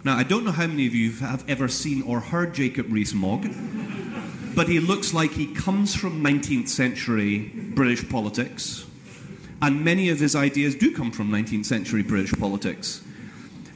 [0.03, 3.13] Now, I don't know how many of you have ever seen or heard Jacob Rees
[3.13, 3.45] Mogg,
[4.55, 8.85] but he looks like he comes from 19th century British politics,
[9.61, 13.03] and many of his ideas do come from 19th century British politics.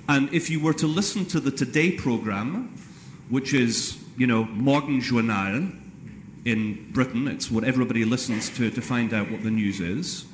[0.07, 2.77] And if you were to listen to the Today programme,
[3.29, 5.71] which is, you know, Morgen Journal
[6.43, 10.25] in Britain, it's what everybody listens to to find out what the news is.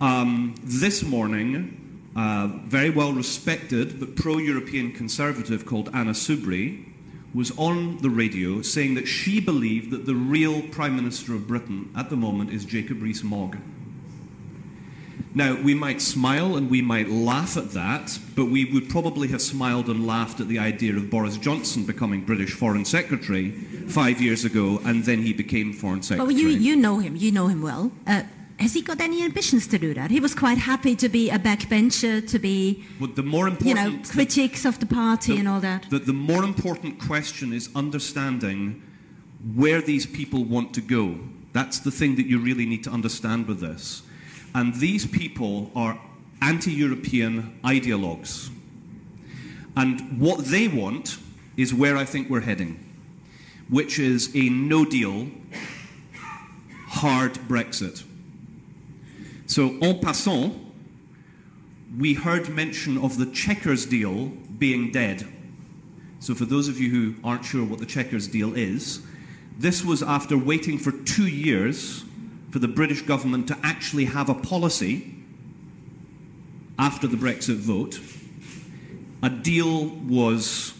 [0.00, 1.78] Um, this morning,
[2.16, 6.91] uh, very well respected but pro European conservative called Anna Soubry
[7.34, 11.90] was on the radio saying that she believed that the real Prime Minister of Britain
[11.96, 13.56] at the moment is Jacob Rees Mogg.
[15.34, 19.40] Now, we might smile and we might laugh at that, but we would probably have
[19.40, 23.50] smiled and laughed at the idea of Boris Johnson becoming British Foreign Secretary
[23.88, 26.26] five years ago, and then he became Foreign Secretary.
[26.26, 27.92] Well, you, you know him, you know him well.
[28.06, 28.24] Uh,
[28.58, 30.10] has he got any ambitions to do that?
[30.10, 33.98] He was quite happy to be a backbencher, to be, well, the more important, you
[33.98, 35.88] know, critics of the party the, and all that.
[35.90, 38.82] The, the more important question is understanding
[39.54, 41.18] where these people want to go.
[41.52, 44.02] That's the thing that you really need to understand with this.
[44.54, 45.98] And these people are
[46.40, 48.50] anti European ideologues.
[49.76, 51.18] And what they want
[51.56, 52.78] is where I think we're heading,
[53.68, 55.28] which is a no deal,
[56.88, 58.04] hard Brexit.
[59.52, 60.54] So, en passant,
[61.98, 65.28] we heard mention of the Chequers deal being dead.
[66.20, 69.02] So, for those of you who aren't sure what the Chequers deal is,
[69.58, 72.02] this was after waiting for two years
[72.50, 75.14] for the British government to actually have a policy
[76.78, 78.00] after the Brexit vote.
[79.22, 80.72] A deal was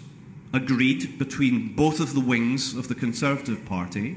[0.55, 4.17] agreed between both of the wings of the Conservative Party,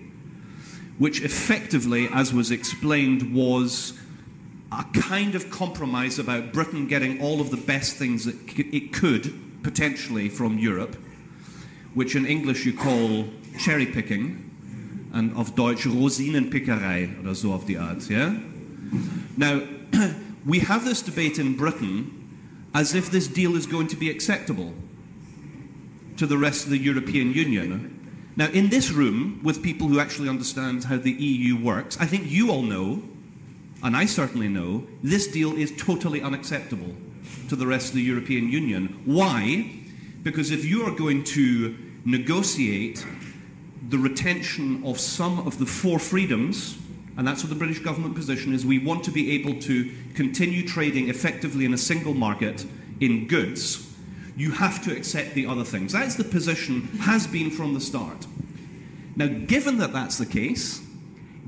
[0.98, 4.00] which effectively, as was explained, was
[4.78, 9.34] a kind of compromise about Britain getting all of the best things that it could
[9.64, 10.96] potentially from Europe,
[11.94, 14.52] which in English you call cherry picking,
[15.14, 18.10] and of Deutsch Rosinenpickerei oder so auf die Art.
[18.10, 18.36] Yeah?
[19.38, 19.62] Now,
[20.46, 22.12] we have this debate in Britain
[22.74, 24.74] as if this deal is going to be acceptable
[26.18, 27.92] to the rest of the European Union.
[28.36, 32.30] Now, in this room, with people who actually understand how the EU works, I think
[32.30, 33.02] you all know
[33.86, 36.96] and I certainly know, this deal is totally unacceptable
[37.50, 39.00] to the rest of the European Union.
[39.06, 39.76] Why?
[40.24, 43.06] Because if you are going to negotiate
[43.88, 46.80] the retention of some of the four freedoms,
[47.16, 50.68] and that's what the British government position is, we want to be able to continue
[50.68, 52.66] trading effectively in a single market
[53.00, 53.96] in goods,
[54.36, 55.94] you have to accept the other things.
[55.94, 58.26] That's the position, has been from the start.
[59.16, 60.85] Now, given that that's the case,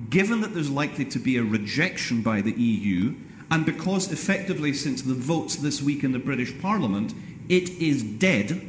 [0.09, 3.15] given that there's likely to be a rejection by the EU,
[3.49, 7.13] and because effectively since the votes this week in the British Parliament,
[7.49, 8.61] it is dead,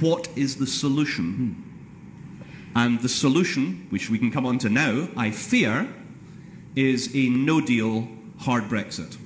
[0.00, 1.62] what is the solution?
[2.74, 5.88] And the solution, which we can come on to now, I fear,
[6.74, 8.08] is a no deal
[8.40, 9.16] hard Brexit.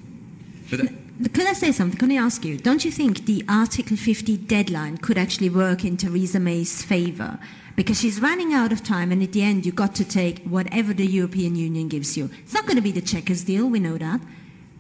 [0.71, 0.87] But, uh,
[1.33, 1.99] could I say something?
[1.99, 2.57] Can I ask you?
[2.57, 7.39] Don't you think the Article 50 deadline could actually work in Theresa May's favour?
[7.81, 10.93] Because she's running out of time, and at the end, you've got to take whatever
[10.93, 12.29] the European Union gives you.
[12.41, 14.21] It's not going to be the Chequers deal, we know that,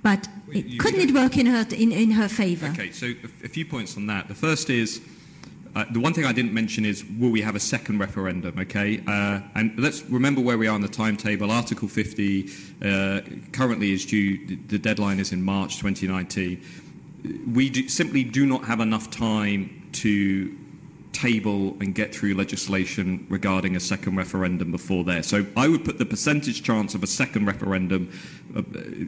[0.03, 2.66] but it, couldn't it work in her in, in her favour?
[2.66, 4.28] Okay, so a, a, few points on that.
[4.28, 5.01] The first is.
[5.74, 8.59] Uh, the one thing I didn't mention is will we have a second referendum?
[8.59, 11.51] Okay, uh, and let's remember where we are on the timetable.
[11.51, 12.51] Article 50
[12.84, 13.20] uh,
[13.53, 14.59] currently is due.
[14.66, 16.62] The deadline is in March 2019.
[17.55, 20.55] We do, simply do not have enough time to
[21.12, 25.22] table and get through legislation regarding a second referendum before there.
[25.22, 28.12] So I would put the percentage chance of a second referendum
[28.54, 28.61] uh,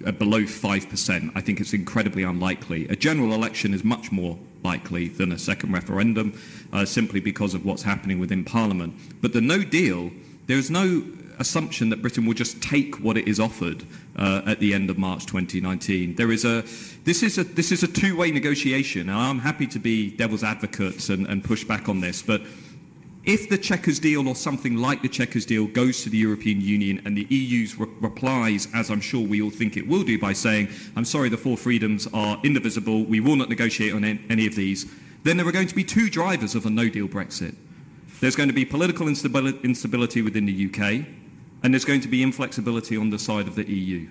[0.06, 1.32] uh, below 5%.
[1.34, 2.88] I think it's incredibly unlikely.
[2.88, 6.38] A general election is much more likely than a second referendum,
[6.72, 8.94] uh, simply because of what's happening within Parliament.
[9.20, 10.10] But the no deal,
[10.46, 11.04] there is no
[11.38, 13.84] assumption that Britain will just take what it is offered
[14.14, 16.16] Uh, at the end of March 2019.
[16.16, 16.62] There is a,
[17.04, 21.08] this is a, this is a two-way negotiation, and I'm happy to be devil's advocate
[21.08, 22.42] and, and push back on this, but
[23.24, 27.00] if the Chequers deal or something like the Chequers deal goes to the European Union
[27.04, 30.32] and the EU's re- replies, as I'm sure we all think it will do, by
[30.32, 34.56] saying, I'm sorry, the four freedoms are indivisible, we will not negotiate on any of
[34.56, 34.92] these,
[35.22, 37.54] then there are going to be two drivers of a no-deal Brexit.
[38.20, 41.06] There's going to be political instability within the UK,
[41.62, 44.08] and there's going to be inflexibility on the side of the EU.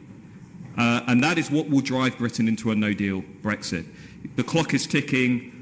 [0.77, 3.85] Uh, and that is what will drive Britain into a no-deal Brexit.
[4.35, 5.61] The clock is ticking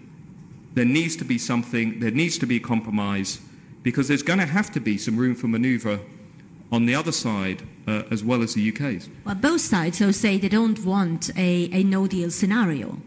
[0.73, 3.41] there needs to be something, there needs to be a compromise,
[3.83, 5.99] because there's going to have to be some room for manoeuvre
[6.71, 9.09] on the other side uh, as well as the UK's.
[9.25, 12.99] Well, both sides will say they don't want a, a no deal scenario.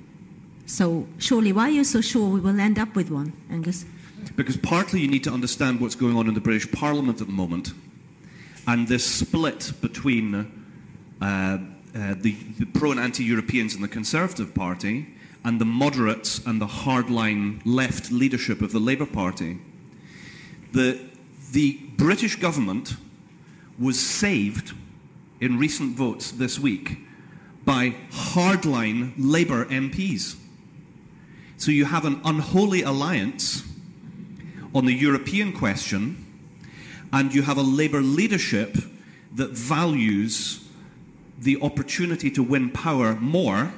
[0.66, 3.84] So, surely, why are you so sure we will end up with one, Angus?
[4.36, 7.32] Because partly you need to understand what's going on in the British Parliament at the
[7.32, 7.72] moment
[8.66, 10.34] and this split between
[11.20, 15.08] uh, uh, the, the pro and anti Europeans in the Conservative Party
[15.44, 19.58] and the moderates and the hardline left leadership of the Labour Party.
[20.72, 21.00] The,
[21.52, 22.94] the British government
[23.78, 24.72] was saved
[25.40, 26.98] in recent votes this week
[27.64, 30.36] by hardline Labour MPs.
[31.56, 33.64] So you have an unholy alliance
[34.74, 36.24] on the European question,
[37.12, 38.76] and you have a Labour leadership
[39.34, 40.64] that values
[41.38, 43.72] the opportunity to win power more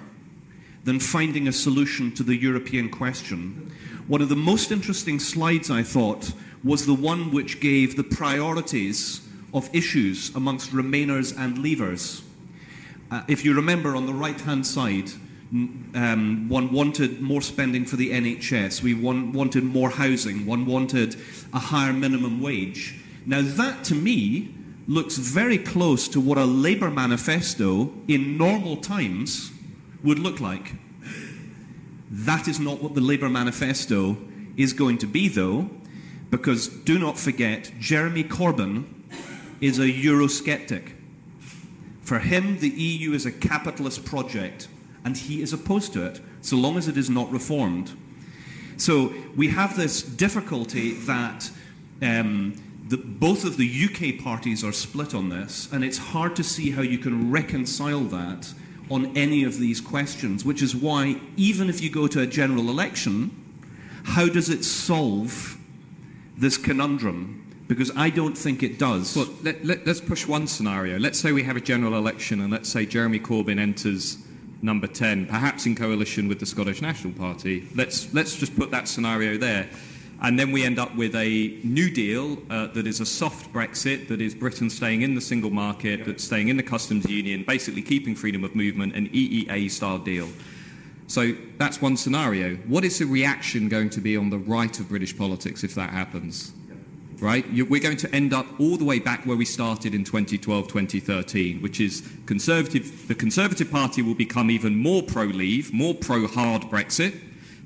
[0.85, 3.73] than finding a solution to the European question.
[4.07, 6.33] One of the most interesting slides, I thought,
[6.63, 12.23] was the one which gave the priorities of issues amongst Remainers and Leavers.
[13.11, 15.11] Uh, if you remember, on the right hand side,
[15.53, 21.17] um, one wanted more spending for the NHS, we one, wanted more housing, one wanted
[21.53, 22.99] a higher minimum wage.
[23.27, 24.55] Now, that to me
[24.87, 29.51] looks very close to what a Labour manifesto in normal times
[30.03, 30.75] would look like.
[32.11, 34.19] That is not what the Labour manifesto
[34.57, 35.71] is going to be, though,
[36.31, 38.85] because do not forget, Jeremy Corbyn
[39.61, 40.93] is a Eurosceptic.
[42.03, 44.69] For him, the EU is a capitalist project,
[45.05, 47.93] and he is opposed to it, so long as it is not reformed.
[48.77, 51.51] So we have this difficulty that
[52.03, 52.55] um,
[52.87, 56.73] the, both of the UK parties are split on this, and it's hard to see
[56.73, 58.53] how you can reconcile that
[58.91, 62.69] on any of these questions, which is why, even if you go to a general
[62.69, 63.31] election,
[64.05, 65.57] how does it solve
[66.37, 67.41] this conundrum?
[67.67, 69.17] Because I don't think it does.
[69.17, 70.99] Well, let, let, let's push one scenario.
[70.99, 74.19] Let's say we have a general election, and let's say Jeremy Corbyn enters
[74.61, 77.67] number 10, perhaps in coalition with the Scottish National Party.
[77.75, 79.71] Let's, let's just put that scenario there.
[80.25, 84.09] And then we end up with a new deal uh, that is a soft Brexit,
[84.09, 87.83] that is Britain staying in the single market, that's staying in the customs union, basically
[87.83, 90.31] keeping freedom of movement, an EEA style deal.
[91.09, 92.57] So that's one scenario.
[92.57, 95.91] What is the reaction going to be on the right of British politics if that
[95.91, 96.55] happens?
[97.21, 97.45] Right?
[97.53, 101.61] we're going to end up all the way back where we started in 2012, 2013,
[101.61, 103.09] which is conservative.
[103.09, 107.21] The Conservative Party will become even more pro-leave, more pro-hard Brexit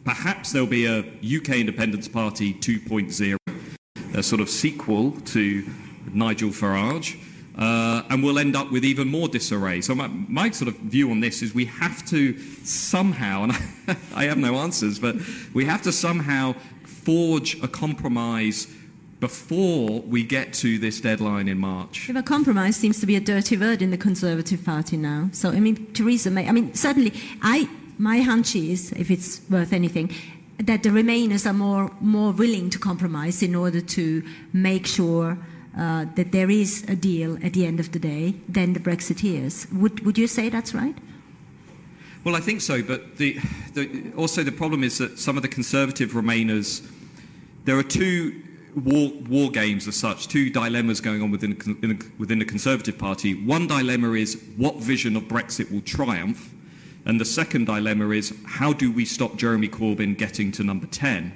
[0.08, 3.36] Perhaps there'll be a UK Independence Party 2.0,
[4.14, 5.68] a sort of sequel to
[6.14, 7.22] Nigel Farage.
[7.54, 9.82] Uh, and we'll end up with even more disarray.
[9.82, 13.52] So my, my, sort of view on this is we have to somehow, and
[14.14, 15.16] I, have no answers, but
[15.52, 16.54] we have to somehow
[16.84, 18.66] forge a compromise
[19.20, 22.08] before we get to this deadline in March.
[22.08, 25.28] A compromise seems to be a dirty word in the Conservative Party now.
[25.32, 26.48] So I mean, Theresa May.
[26.48, 27.68] I mean, certainly, I
[27.98, 30.14] my hunch is, if it's worth anything,
[30.58, 34.22] that the Remainers are more, more willing to compromise in order to
[34.52, 35.38] make sure
[35.76, 39.72] uh, that there is a deal at the end of the day than the Brexiteers.
[39.72, 40.96] Would, would you say that's right?
[42.24, 43.38] Well, I think so, but the,
[43.74, 46.84] the, also the problem is that some of the Conservative Remainers,
[47.64, 48.42] there are two
[48.74, 51.56] war, war games as such, two dilemmas going on within,
[52.18, 53.34] within the Conservative Party.
[53.34, 56.52] One dilemma is what vision of Brexit will triumph,
[57.08, 61.32] and the second dilemma is how do we stop Jeremy Corbyn getting to number 10?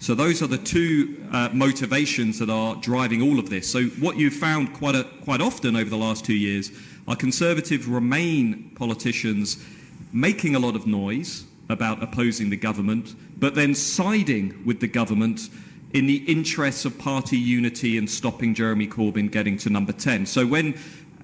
[0.00, 3.70] So those are the two uh, motivations that are driving all of this.
[3.70, 6.72] So what you've found quite, a, quite often over the last two years
[7.06, 9.64] are Conservative Remain politicians
[10.12, 15.48] making a lot of noise about opposing the government, but then siding with the government
[15.92, 20.26] in the interests of party unity and stopping Jeremy Corbyn getting to number 10.
[20.26, 20.74] So when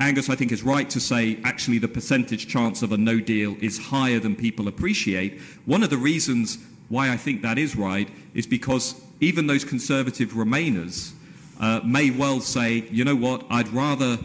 [0.03, 3.57] Angus, I think, is right to say actually the percentage chance of a no deal
[3.61, 5.41] is higher than people appreciate.
[5.65, 10.31] One of the reasons why I think that is right is because even those conservative
[10.31, 11.13] Remainers
[11.61, 14.19] uh, may well say, you know what, I'd rather,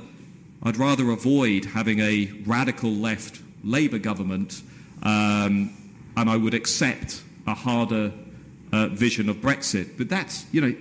[0.64, 4.64] I'd rather avoid having a radical left Labour government
[5.04, 5.78] um,
[6.16, 8.14] and I would accept a harder
[8.74, 9.96] uh, vision of Brexit.
[9.96, 10.76] But that's, you know,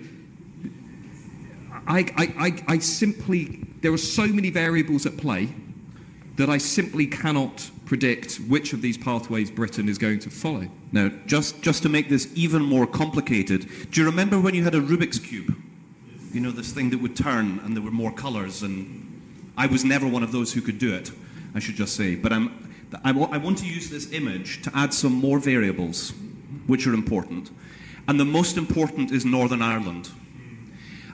[1.87, 5.55] I, I, I, I simply, there are so many variables at play
[6.37, 10.69] that I simply cannot predict which of these pathways Britain is going to follow.
[10.93, 14.75] Now, just, just to make this even more complicated, do you remember when you had
[14.75, 15.57] a Rubik's Cube?
[16.33, 19.85] You know, this thing that would turn and there were more colours, and I was
[19.85, 21.11] never one of those who could do it,
[21.55, 22.17] I should just say.
[22.17, 22.71] But I'm,
[23.05, 26.13] I, I want to use this image to add some more variables,
[26.67, 27.51] which are important.
[28.09, 30.11] And the most important is Northern Ireland.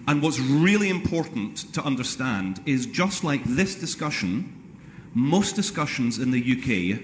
[0.06, 4.52] And what's really important to understand is just like this discussion,
[5.14, 7.00] most discussions in the UK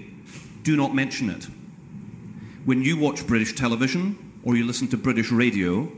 [0.63, 1.47] do not mention it.
[2.65, 5.89] When you watch British television or you listen to British radio,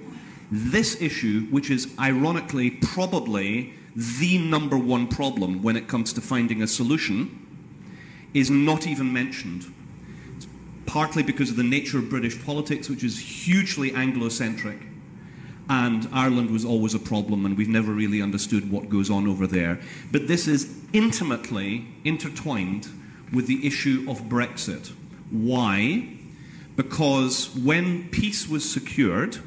[0.52, 6.62] this issue, which is ironically probably the number one problem when it comes to finding
[6.62, 7.38] a solution,
[8.34, 9.66] is not even mentioned.
[10.38, 10.48] It's
[10.86, 14.78] partly because of the nature of British politics, which is hugely Anglo-centric,
[15.70, 19.48] and Ireland was always a problem, and we've never really understood what goes on over
[19.48, 19.80] there.
[20.12, 22.90] But this is intimately intertwined
[23.32, 24.92] with the issue of Brexit.
[25.30, 26.18] Why?
[26.76, 29.38] Because when peace was secured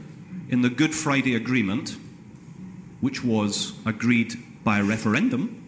[0.49, 1.97] in the Good Friday Agreement,
[3.01, 5.61] which was agreed by a referendum,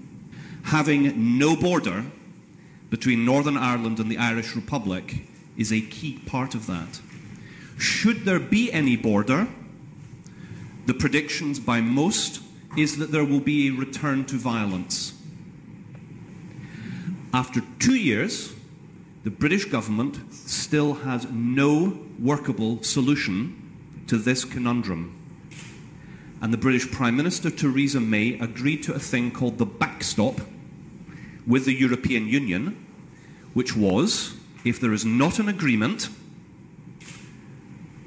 [0.64, 2.07] having no border
[2.88, 5.22] between Northern Ireland and the Irish Republic
[5.57, 7.01] is a key part of that.
[7.78, 9.49] Should there be any border,
[10.87, 12.41] the predictions by most
[12.76, 15.12] is that there will be a return to violence.
[17.32, 18.55] After two years,
[19.24, 23.62] the British government still has no workable solution
[24.07, 25.12] to this conundrum.
[26.41, 30.41] And the British Prime Minister Theresa May agreed to a thing called the backstop
[31.47, 32.87] with the European Union,
[33.55, 36.09] which was if there is not an agreement,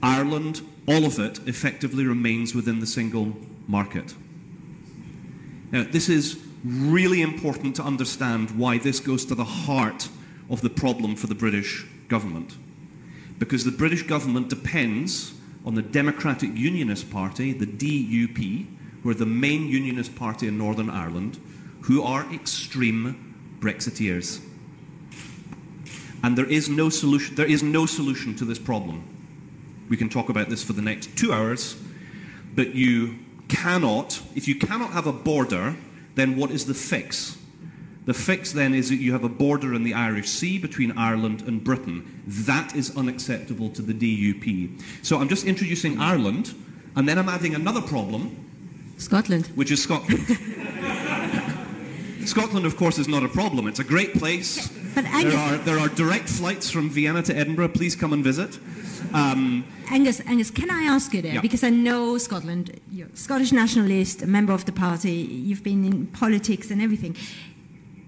[0.01, 3.35] Ireland, all of it, effectively remains within the single
[3.67, 4.15] market.
[5.71, 10.09] Now, this is really important to understand why this goes to the heart
[10.49, 12.55] of the problem for the British government.
[13.37, 15.33] Because the British government depends
[15.65, 18.65] on the Democratic Unionist Party, the DUP,
[19.03, 21.39] who are the main unionist party in Northern Ireland,
[21.83, 24.41] who are extreme Brexiteers.
[26.21, 29.03] And there is no solution, there is no solution to this problem.
[29.89, 31.75] We can talk about this for the next two hours,
[32.55, 33.15] but you
[33.47, 35.75] cannot, if you cannot have a border,
[36.15, 37.37] then what is the fix?
[38.05, 41.43] The fix then is that you have a border in the Irish Sea between Ireland
[41.43, 42.21] and Britain.
[42.25, 44.81] That is unacceptable to the DUP.
[45.03, 46.55] So I'm just introducing Ireland,
[46.95, 48.45] and then I'm adding another problem.
[48.97, 49.47] Scotland.
[49.55, 50.25] Which is Scotland.
[52.25, 53.67] Scotland, of course, is not a problem.
[53.67, 54.69] It's a great place.
[55.01, 57.69] But there, are, there are direct flights from Vienna to Edinburgh.
[57.69, 58.59] Please come and visit.
[59.13, 61.35] Um, Angus, Angus, can I ask you there?
[61.35, 61.41] Yeah.
[61.41, 66.07] Because I know Scotland, you're Scottish nationalist, a member of the party, you've been in
[66.07, 67.15] politics and everything.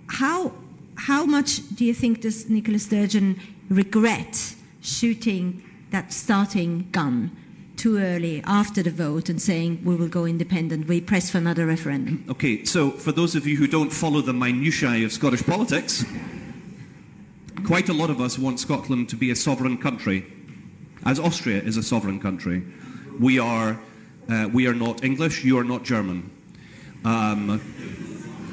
[0.07, 0.51] How,
[0.95, 3.39] how much do you think does Nicola Sturgeon
[3.69, 7.31] regret shooting that starting gun
[7.77, 11.65] too early after the vote and saying we will go independent, we press for another
[11.65, 12.23] referendum.
[12.29, 16.05] Okay, so for those of you who don't follow the minutiae of Scottish politics,
[17.65, 20.25] quite a lot of us want Scotland to be a sovereign country,
[21.05, 22.63] as Austria is a sovereign country.
[23.19, 23.79] We are,
[24.29, 26.29] uh, we are not English, you are not German.
[27.03, 27.59] Um,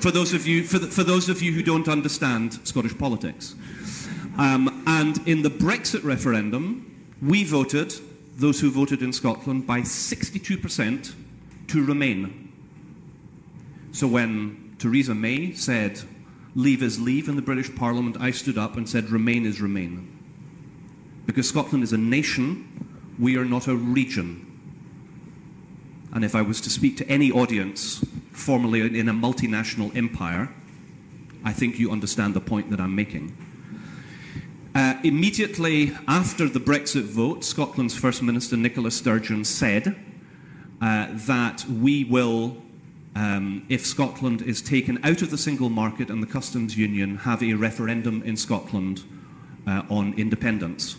[0.01, 3.55] for, those of you, for, the, for those of you who don't understand Scottish politics.
[4.39, 6.85] Um, and in the Brexit referendum,
[7.21, 7.95] we voted
[8.37, 11.15] those who voted in Scotland by 62%
[11.69, 12.53] to remain.
[13.93, 16.01] So when Theresa May said,
[16.59, 20.19] leave is leave in the British Parliament, I stood up and said, remain is remain.
[21.25, 22.67] Because Scotland is a nation,
[23.17, 24.45] we are not a region.
[26.13, 30.53] And if I was to speak to any audience formerly in a multinational empire,
[31.45, 33.37] I think you understand the point that I'm making.
[34.75, 39.95] Uh, immediately after the Brexit vote, Scotland's First Minister Nicola Sturgeon said
[40.83, 42.57] uh, that we will,
[43.19, 47.43] um, if Scotland is taken out of the single market and the customs union, have
[47.43, 49.03] a referendum in Scotland
[49.67, 50.97] uh, on independence.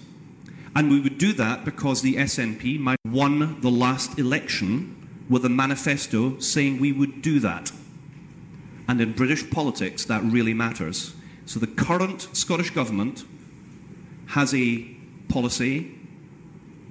[0.76, 4.98] And we would do that because the SNP might won the last election
[5.30, 7.72] with a manifesto saying we would do that.
[8.90, 11.14] And in British politics, that really matters.
[11.46, 13.24] So the current Scottish Government
[14.28, 14.86] has a
[15.30, 15.96] policy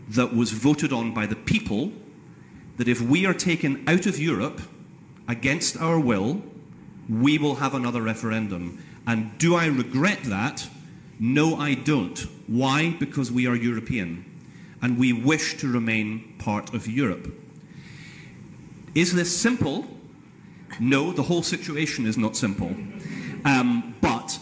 [0.09, 1.93] that was voted on by the people
[2.79, 4.63] that if we are taken out of Europe
[5.29, 6.43] against our will,
[7.09, 8.83] we will have another referendum.
[9.07, 10.69] And do I regret that?
[11.21, 12.19] No, I don't.
[12.47, 12.97] Why?
[12.99, 14.25] Because we are European
[14.81, 17.33] and we wish to remain part of Europe.
[18.95, 19.87] Is this simple?
[20.81, 22.75] No, the whole situation is not simple.
[23.45, 24.39] Um, but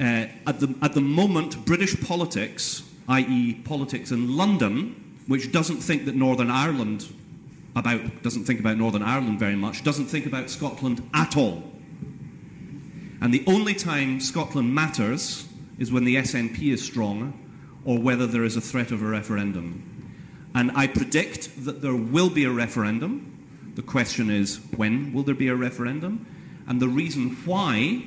[0.00, 6.04] uh, at, the, at the moment, British politics, i.e., politics in London, which doesn't think
[6.06, 7.12] that Northern Ireland
[7.76, 11.62] about, doesn't think about Northern Ireland very much, doesn't think about Scotland at all.
[13.20, 15.46] And the only time Scotland matters
[15.78, 17.38] is when the SNP is strong
[17.84, 19.92] or whether there is a threat of a referendum.
[20.54, 23.72] And I predict that there will be a referendum.
[23.74, 26.26] The question is, when will there be a referendum?
[26.66, 28.02] And the reason why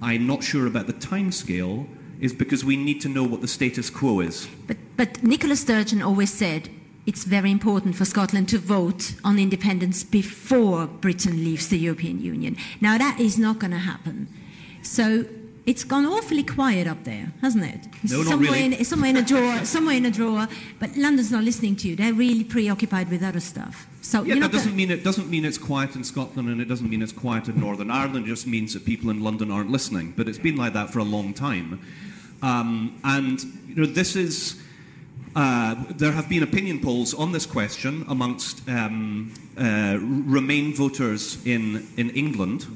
[0.00, 1.86] I'm not sure about the timescale
[2.20, 4.48] is because we need to know what the status quo is.
[4.66, 6.70] But, but Nicola Sturgeon always said
[7.06, 12.56] it's very important for Scotland to vote on independence before Britain leaves the European Union.
[12.80, 14.28] Now, that is not going to happen.
[14.82, 15.26] So
[15.66, 17.88] it's gone awfully quiet up there, hasn't it?
[18.10, 18.78] No, not somewhere really.
[18.78, 20.46] In, somewhere in a drawer, somewhere in a drawer.
[20.78, 21.96] But London's not listening to you.
[21.96, 23.86] They're really preoccupied with other stuff.
[24.02, 26.88] So Yeah, that doesn't mean it doesn't mean it's quiet in Scotland, and it doesn't
[26.88, 28.26] mean it's quiet in Northern Ireland.
[28.26, 30.12] It just means that people in London aren't listening.
[30.16, 31.80] But it's been like that for a long time,
[32.42, 34.62] um, and you know this is.
[35.34, 41.88] Uh, there have been opinion polls on this question amongst um, uh, Remain voters in
[41.96, 42.66] in England,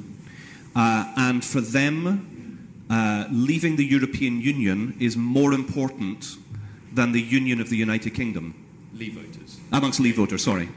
[0.75, 6.37] uh, and for them, uh, leaving the European Union is more important
[6.93, 8.55] than the union of the United Kingdom
[8.93, 9.61] Leave voters.
[9.71, 10.69] amongst leave voters, sorry.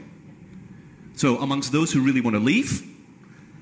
[1.16, 2.82] So, amongst those who really want to leave,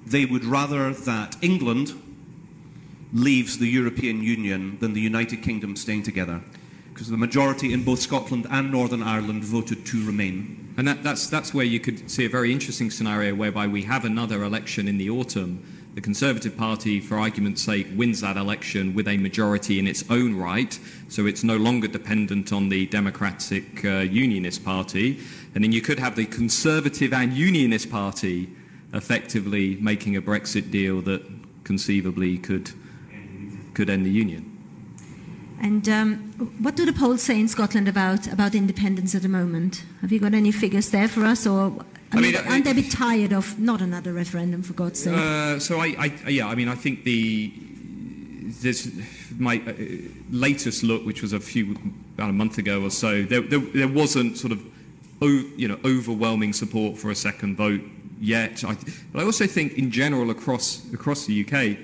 [0.06, 1.94] they would rather that England
[3.14, 6.42] leaves the European Union than the United Kingdom staying together.
[7.00, 10.74] Because the majority in both Scotland and Northern Ireland voted to remain.
[10.76, 14.04] And that, that's, that's where you could see a very interesting scenario whereby we have
[14.04, 15.64] another election in the autumn.
[15.94, 20.36] The Conservative Party, for argument's sake, wins that election with a majority in its own
[20.36, 20.78] right,
[21.08, 25.20] so it's no longer dependent on the Democratic uh, Unionist Party.
[25.54, 28.50] And then you could have the Conservative and Unionist Party
[28.92, 31.22] effectively making a Brexit deal that
[31.64, 32.72] conceivably could,
[33.72, 34.49] could end the Union.
[35.60, 36.16] And um,
[36.60, 39.84] what do the polls say in Scotland about, about independence at the moment?
[40.00, 41.46] Have you got any figures there for us?
[41.46, 44.72] Or I I mean, mean, aren't they a bit tired of not another referendum, for
[44.72, 45.14] God's sake?
[45.14, 47.52] Uh, so I, I, yeah, I mean, I think the
[48.62, 48.90] this
[49.38, 49.72] my uh,
[50.30, 51.76] latest look, which was a few
[52.14, 54.62] about a month ago or so, there, there, there wasn't sort of
[55.22, 57.82] you know overwhelming support for a second vote
[58.18, 58.64] yet.
[58.64, 58.76] I,
[59.12, 61.76] but I also think, in general, across across the UK,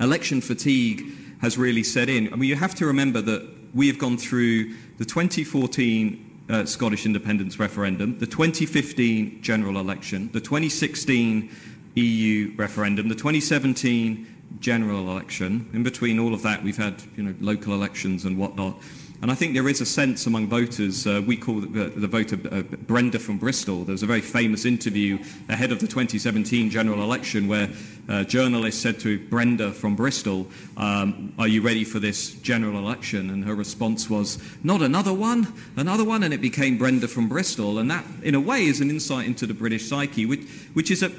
[0.00, 1.04] election fatigue
[1.40, 2.32] has really set in.
[2.32, 7.06] I mean, you have to remember that we have gone through the 2014 uh, Scottish
[7.06, 11.50] independence referendum, the 2015 general election, the 2016
[11.94, 14.26] EU referendum, the 2017
[14.60, 15.68] general election.
[15.72, 18.76] In between all of that, we've had you know local elections and whatnot.
[19.22, 22.38] And I think there is a sense among voters, uh, we call the, the voter
[22.50, 23.84] uh, Brenda from Bristol.
[23.84, 27.70] There was a very famous interview ahead of the 2017 general election where
[28.08, 30.46] uh, journalists said to Brenda from Bristol,
[30.76, 33.30] um, are you ready for this general election?
[33.30, 36.22] And her response was, not another one, another one.
[36.22, 37.78] And it became Brenda from Bristol.
[37.78, 41.02] And that, in a way, is an insight into the British psyche, which, which is
[41.02, 41.10] a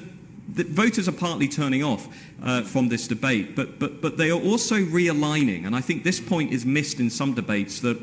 [0.53, 2.07] that voters are partly turning off
[2.43, 5.65] uh, from this debate, but, but, but they are also realigning.
[5.65, 7.99] And I think this point is missed in some debates that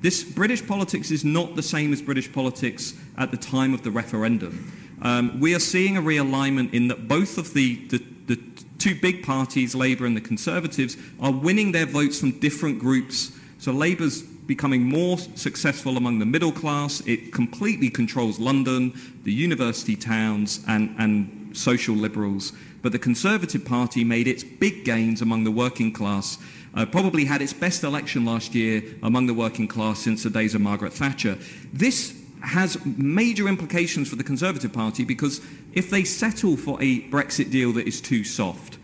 [0.00, 3.90] this British politics is not the same as British politics at the time of the
[3.90, 4.72] referendum.
[5.02, 8.36] Um, we are seeing a realignment in that both of the, the, the
[8.78, 13.32] two big parties, Labour and the Conservatives, are winning their votes from different groups.
[13.58, 17.00] So Labour's becoming more successful among the middle class.
[17.06, 18.92] It completely controls London,
[19.22, 22.52] the university towns, and, and social liberals.
[22.82, 26.38] But the Conservative Party made its big gains among the working class.
[26.74, 30.54] Uh, probably had its best election last year among the working class since the days
[30.54, 31.38] of Margaret Thatcher.
[31.72, 35.40] This has major implications for the Conservative Party because
[35.72, 38.78] if they settle for a Brexit deal that is too soft,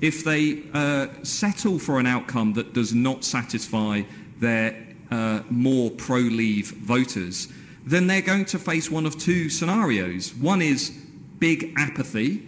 [0.00, 4.02] if they uh, settle for an outcome that does not satisfy
[4.38, 4.76] their
[5.10, 7.48] uh, more pro leave voters,
[7.84, 10.34] then they're going to face one of two scenarios.
[10.34, 10.92] One is
[11.38, 12.46] big apathy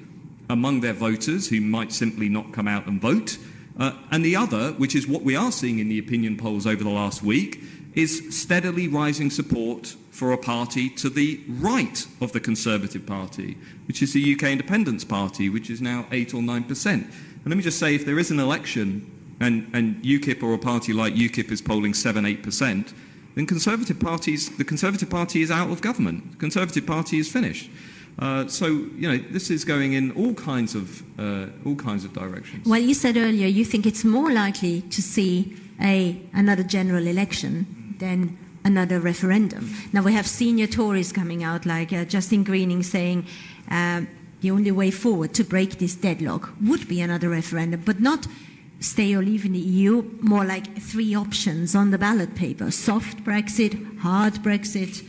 [0.50, 3.38] among their voters who might simply not come out and vote.
[3.78, 6.82] Uh, and the other, which is what we are seeing in the opinion polls over
[6.82, 7.60] the last week,
[7.94, 14.02] is steadily rising support for a party to the right of the Conservative Party, which
[14.02, 16.86] is the UK Independence Party, which is now 8 or 9%.
[16.86, 17.10] And
[17.46, 19.10] let me just say, if there is an election
[19.40, 22.92] and, and UKIP or a party like UKIP is polling 7 8%,
[23.36, 26.32] then Conservative parties, the Conservative Party is out of government.
[26.32, 27.70] The Conservative Party is finished.
[28.18, 32.12] Uh, so you know this is going in all kinds of uh, all kinds of
[32.12, 32.66] directions.
[32.66, 37.94] Well, you said earlier you think it's more likely to see a another general election
[37.98, 39.72] than another referendum.
[39.92, 43.26] Now we have senior Tories coming out like uh, Justine Greening saying.
[43.70, 44.02] Uh,
[44.40, 48.26] the only way forward to break this deadlock would be another referendum, but not
[48.80, 53.24] stay or leave in the EU, more like three options on the ballot paper soft
[53.24, 55.04] Brexit, hard Brexit,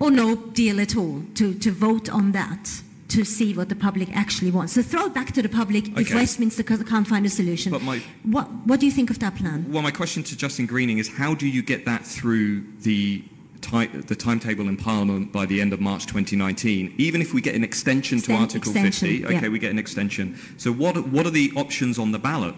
[0.00, 4.14] or no deal at all, to, to vote on that to see what the public
[4.14, 4.74] actually wants.
[4.74, 7.72] So throw it back to the public if Westminster can't find a solution.
[7.72, 9.66] But my- what, what do you think of that plan?
[9.72, 13.24] Well, my question to Justine Greening is how do you get that through the,
[13.62, 16.94] the timetable in Parliament by the end of March 2019?
[16.98, 19.48] Even if we get an extension to Article extension, 50, okay, yeah.
[19.48, 20.38] we get an extension.
[20.58, 22.54] So what, what are the options on the ballot?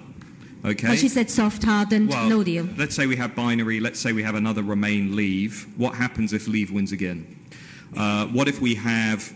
[0.65, 0.89] Okay.
[0.89, 2.69] Well, she said soft, hard, and Well, no deal.
[2.77, 3.81] Let's say we have binary.
[3.81, 5.67] Let's say we have another Remain Leave.
[5.77, 7.39] What happens if Leave wins again?
[7.97, 9.35] Uh, what if we have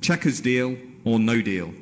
[0.00, 1.72] Chequers deal or no deal?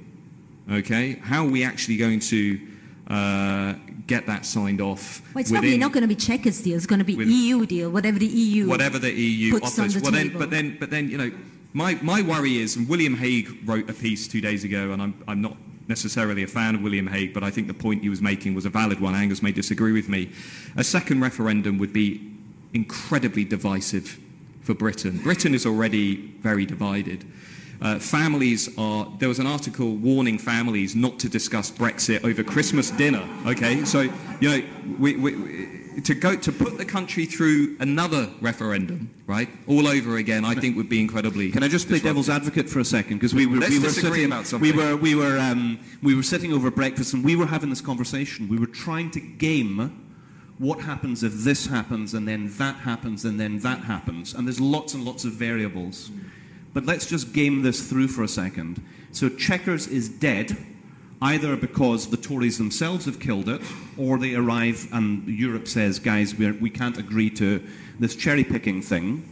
[0.70, 2.60] Okay, how are we actually going to
[3.08, 3.74] uh,
[4.06, 5.22] get that signed off?
[5.34, 6.76] Well, it's probably not going to be Chequers deal.
[6.76, 9.86] It's going to be with- EU deal, whatever the EU whatever the EU puts on
[9.86, 9.94] offers.
[9.94, 10.40] the well, then, table.
[10.40, 11.30] but then, but then, you know,
[11.72, 15.22] my, my worry is, and William Hague wrote a piece two days ago, and I'm,
[15.26, 15.56] I'm not
[15.90, 18.64] necessarily a fan of William Hague, but I think the point he was making was
[18.64, 19.14] a valid one.
[19.14, 20.30] Angus may disagree with me.
[20.76, 22.26] A second referendum would be
[22.72, 24.18] incredibly divisive
[24.62, 25.18] for Britain.
[25.18, 27.24] Britain is already very divided.
[27.82, 29.08] Uh, families are.
[29.18, 33.26] There was an article warning families not to discuss Brexit over Christmas dinner.
[33.46, 34.02] Okay, so
[34.40, 34.62] you know,
[34.98, 40.16] we, we, we- to go to put the country through another referendum, right, all over
[40.16, 41.50] again, I think would be incredibly.
[41.50, 43.18] Can I just play devil's advocate for a second?
[43.18, 44.70] Because we were, Let's we were sitting, about something.
[44.70, 47.80] We were, we were, um, we were sitting over breakfast and we were having this
[47.80, 48.48] conversation.
[48.48, 50.06] We were trying to game
[50.58, 54.34] what happens if this happens and then that happens and then that happens.
[54.34, 56.10] And there's lots and lots of variables.
[56.72, 58.82] But let's just game this through for a second.
[59.10, 60.56] So Chequers is dead,
[61.22, 63.60] either because the Tories themselves have killed it,
[63.98, 67.62] or they arrive and Europe says, guys, we're, we can't agree to
[67.98, 69.28] this cherry picking thing.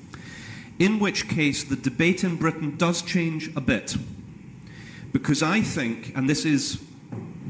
[0.78, 3.96] In which case, the debate in Britain does change a bit.
[5.12, 6.82] Because I think, and this is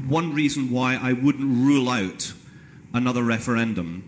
[0.07, 2.33] one reason why I wouldn't rule out
[2.93, 4.03] another referendum,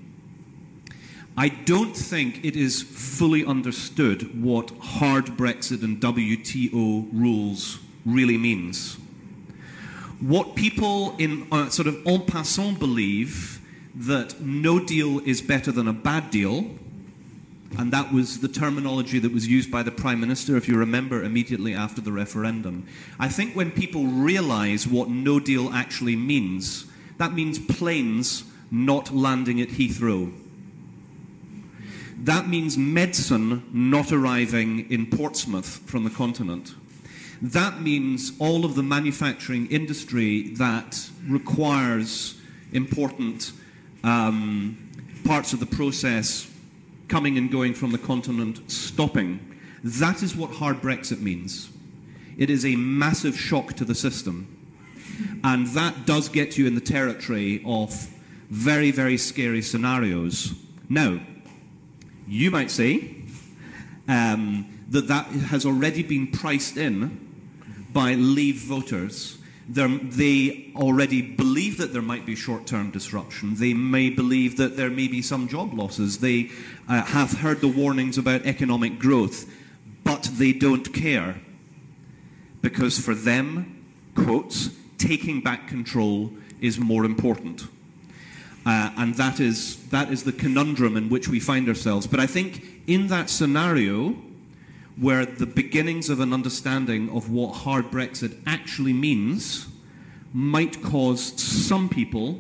[1.38, 8.98] I don't think it is fully understood what hard Brexit and WTO rules really means.
[10.22, 13.60] What people in uh, sort of en passant believe
[13.96, 16.70] that no deal is better than a bad deal,
[17.78, 21.24] and that was the terminology that was used by the Prime Minister, if you remember,
[21.24, 22.86] immediately after the referendum.
[23.20, 26.86] I think when people realize what no deal actually means,
[27.18, 30.32] that means planes not landing at Heathrow.
[32.18, 36.76] That means medicine not arriving in Portsmouth from the continent.
[37.42, 42.40] That means all of the manufacturing industry that requires
[42.72, 43.52] important
[44.04, 44.78] um,
[45.26, 46.48] parts of the process
[47.08, 49.40] coming and going from the continent stopping.
[49.84, 51.70] That is what hard Brexit means.
[52.38, 54.58] It is a massive shock to the system.
[55.44, 58.08] And that does get you in the territory of
[58.50, 60.54] very, very scary scenarios.
[60.90, 61.20] Now,
[62.28, 63.16] you might say
[64.08, 67.21] um, that that has already been priced in
[67.94, 69.38] by Leave voters.
[69.68, 73.56] They're, they already believe that there might be short term disruption.
[73.56, 76.20] They may believe that there may be some job losses.
[76.20, 76.50] They
[76.90, 79.50] uh, have heard the warnings about economic growth,
[80.04, 81.42] but they don't care.
[82.62, 83.86] Because for them,
[84.16, 87.64] quotes, taking back control is more important.
[88.66, 92.06] Uh, and that is, that is the conundrum in which we find ourselves.
[92.06, 94.16] But I think in that scenario,
[94.98, 99.68] where the beginnings of an understanding of what hard Brexit actually means
[100.34, 102.40] might cause some people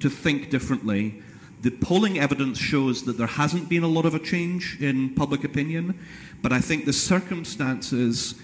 [0.00, 1.22] to think differently.
[1.62, 5.44] The polling evidence shows that there hasn't been a lot of a change in public
[5.44, 5.98] opinion,
[6.42, 8.34] but I think the circumstances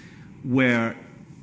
[0.44, 0.96] where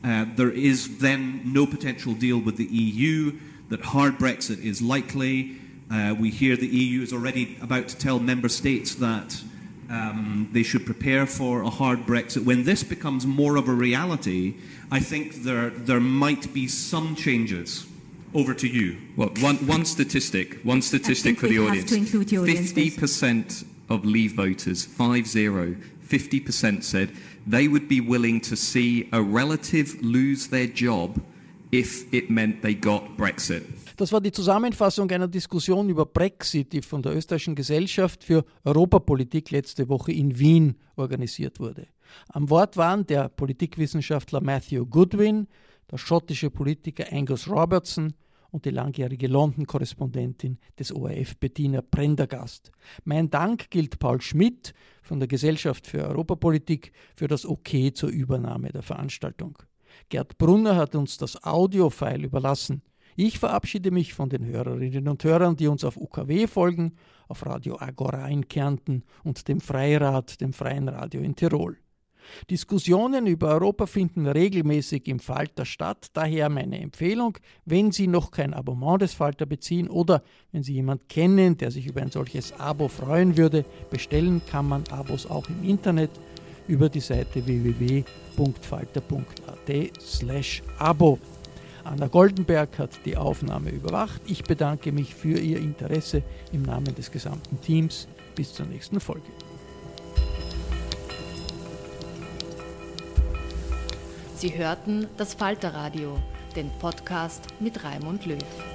[0.04, 3.38] uh, there is then no potential deal with the EU,
[3.70, 5.58] that hard Brexit is likely.
[5.92, 9.42] Uh, we hear the EU is already about to tell member states that
[9.90, 12.44] um, they should prepare for a hard Brexit.
[12.46, 14.56] When this becomes more of a reality,
[14.92, 17.88] I think there, there might be some changes.
[18.34, 18.98] Over to you.
[19.16, 21.90] Well, one, one statistic, one statistic for the we have audience.
[21.92, 27.12] to include the audience, 50% of Leave voters, 5-0, 50% said
[27.48, 31.24] they would be willing to see a relative lose their job
[31.72, 33.85] if it meant they got Brexit.
[33.98, 39.52] Das war die Zusammenfassung einer Diskussion über Brexit, die von der Österreichischen Gesellschaft für Europapolitik
[39.52, 41.88] letzte Woche in Wien organisiert wurde.
[42.28, 45.48] Am Wort waren der Politikwissenschaftler Matthew Goodwin,
[45.90, 48.14] der schottische Politiker Angus Robertson
[48.52, 52.72] und die langjährige London-Korrespondentin des ORF Bettina Prendergast.
[53.06, 54.74] Mein Dank gilt Paul Schmidt
[55.04, 59.58] von der Gesellschaft für Europapolitik für das Okay zur Übernahme der Veranstaltung.
[60.10, 62.82] Gerd Brunner hat uns das Audiofile überlassen.
[63.18, 66.96] Ich verabschiede mich von den Hörerinnen und Hörern, die uns auf UKW folgen,
[67.30, 71.78] auf Radio Agora in Kärnten und dem Freirad, dem Freien Radio in Tirol.
[72.50, 78.54] Diskussionen über Europa finden regelmäßig im Falter statt, daher meine Empfehlung, wenn Sie noch kein
[78.54, 82.90] Abonnement des Falter beziehen oder wenn Sie jemanden kennen, der sich über ein solches Abo
[82.90, 86.10] freuen würde, bestellen kann man Abos auch im Internet
[86.68, 88.06] über die Seite www.falter.at
[90.02, 91.20] slash Abo.
[91.86, 94.20] Anna Goldenberg hat die Aufnahme überwacht.
[94.26, 98.08] Ich bedanke mich für Ihr Interesse im Namen des gesamten Teams.
[98.36, 99.28] Bis zur nächsten Folge.
[104.36, 106.18] Sie hörten das Falterradio,
[106.56, 108.75] den Podcast mit Raimund Löw.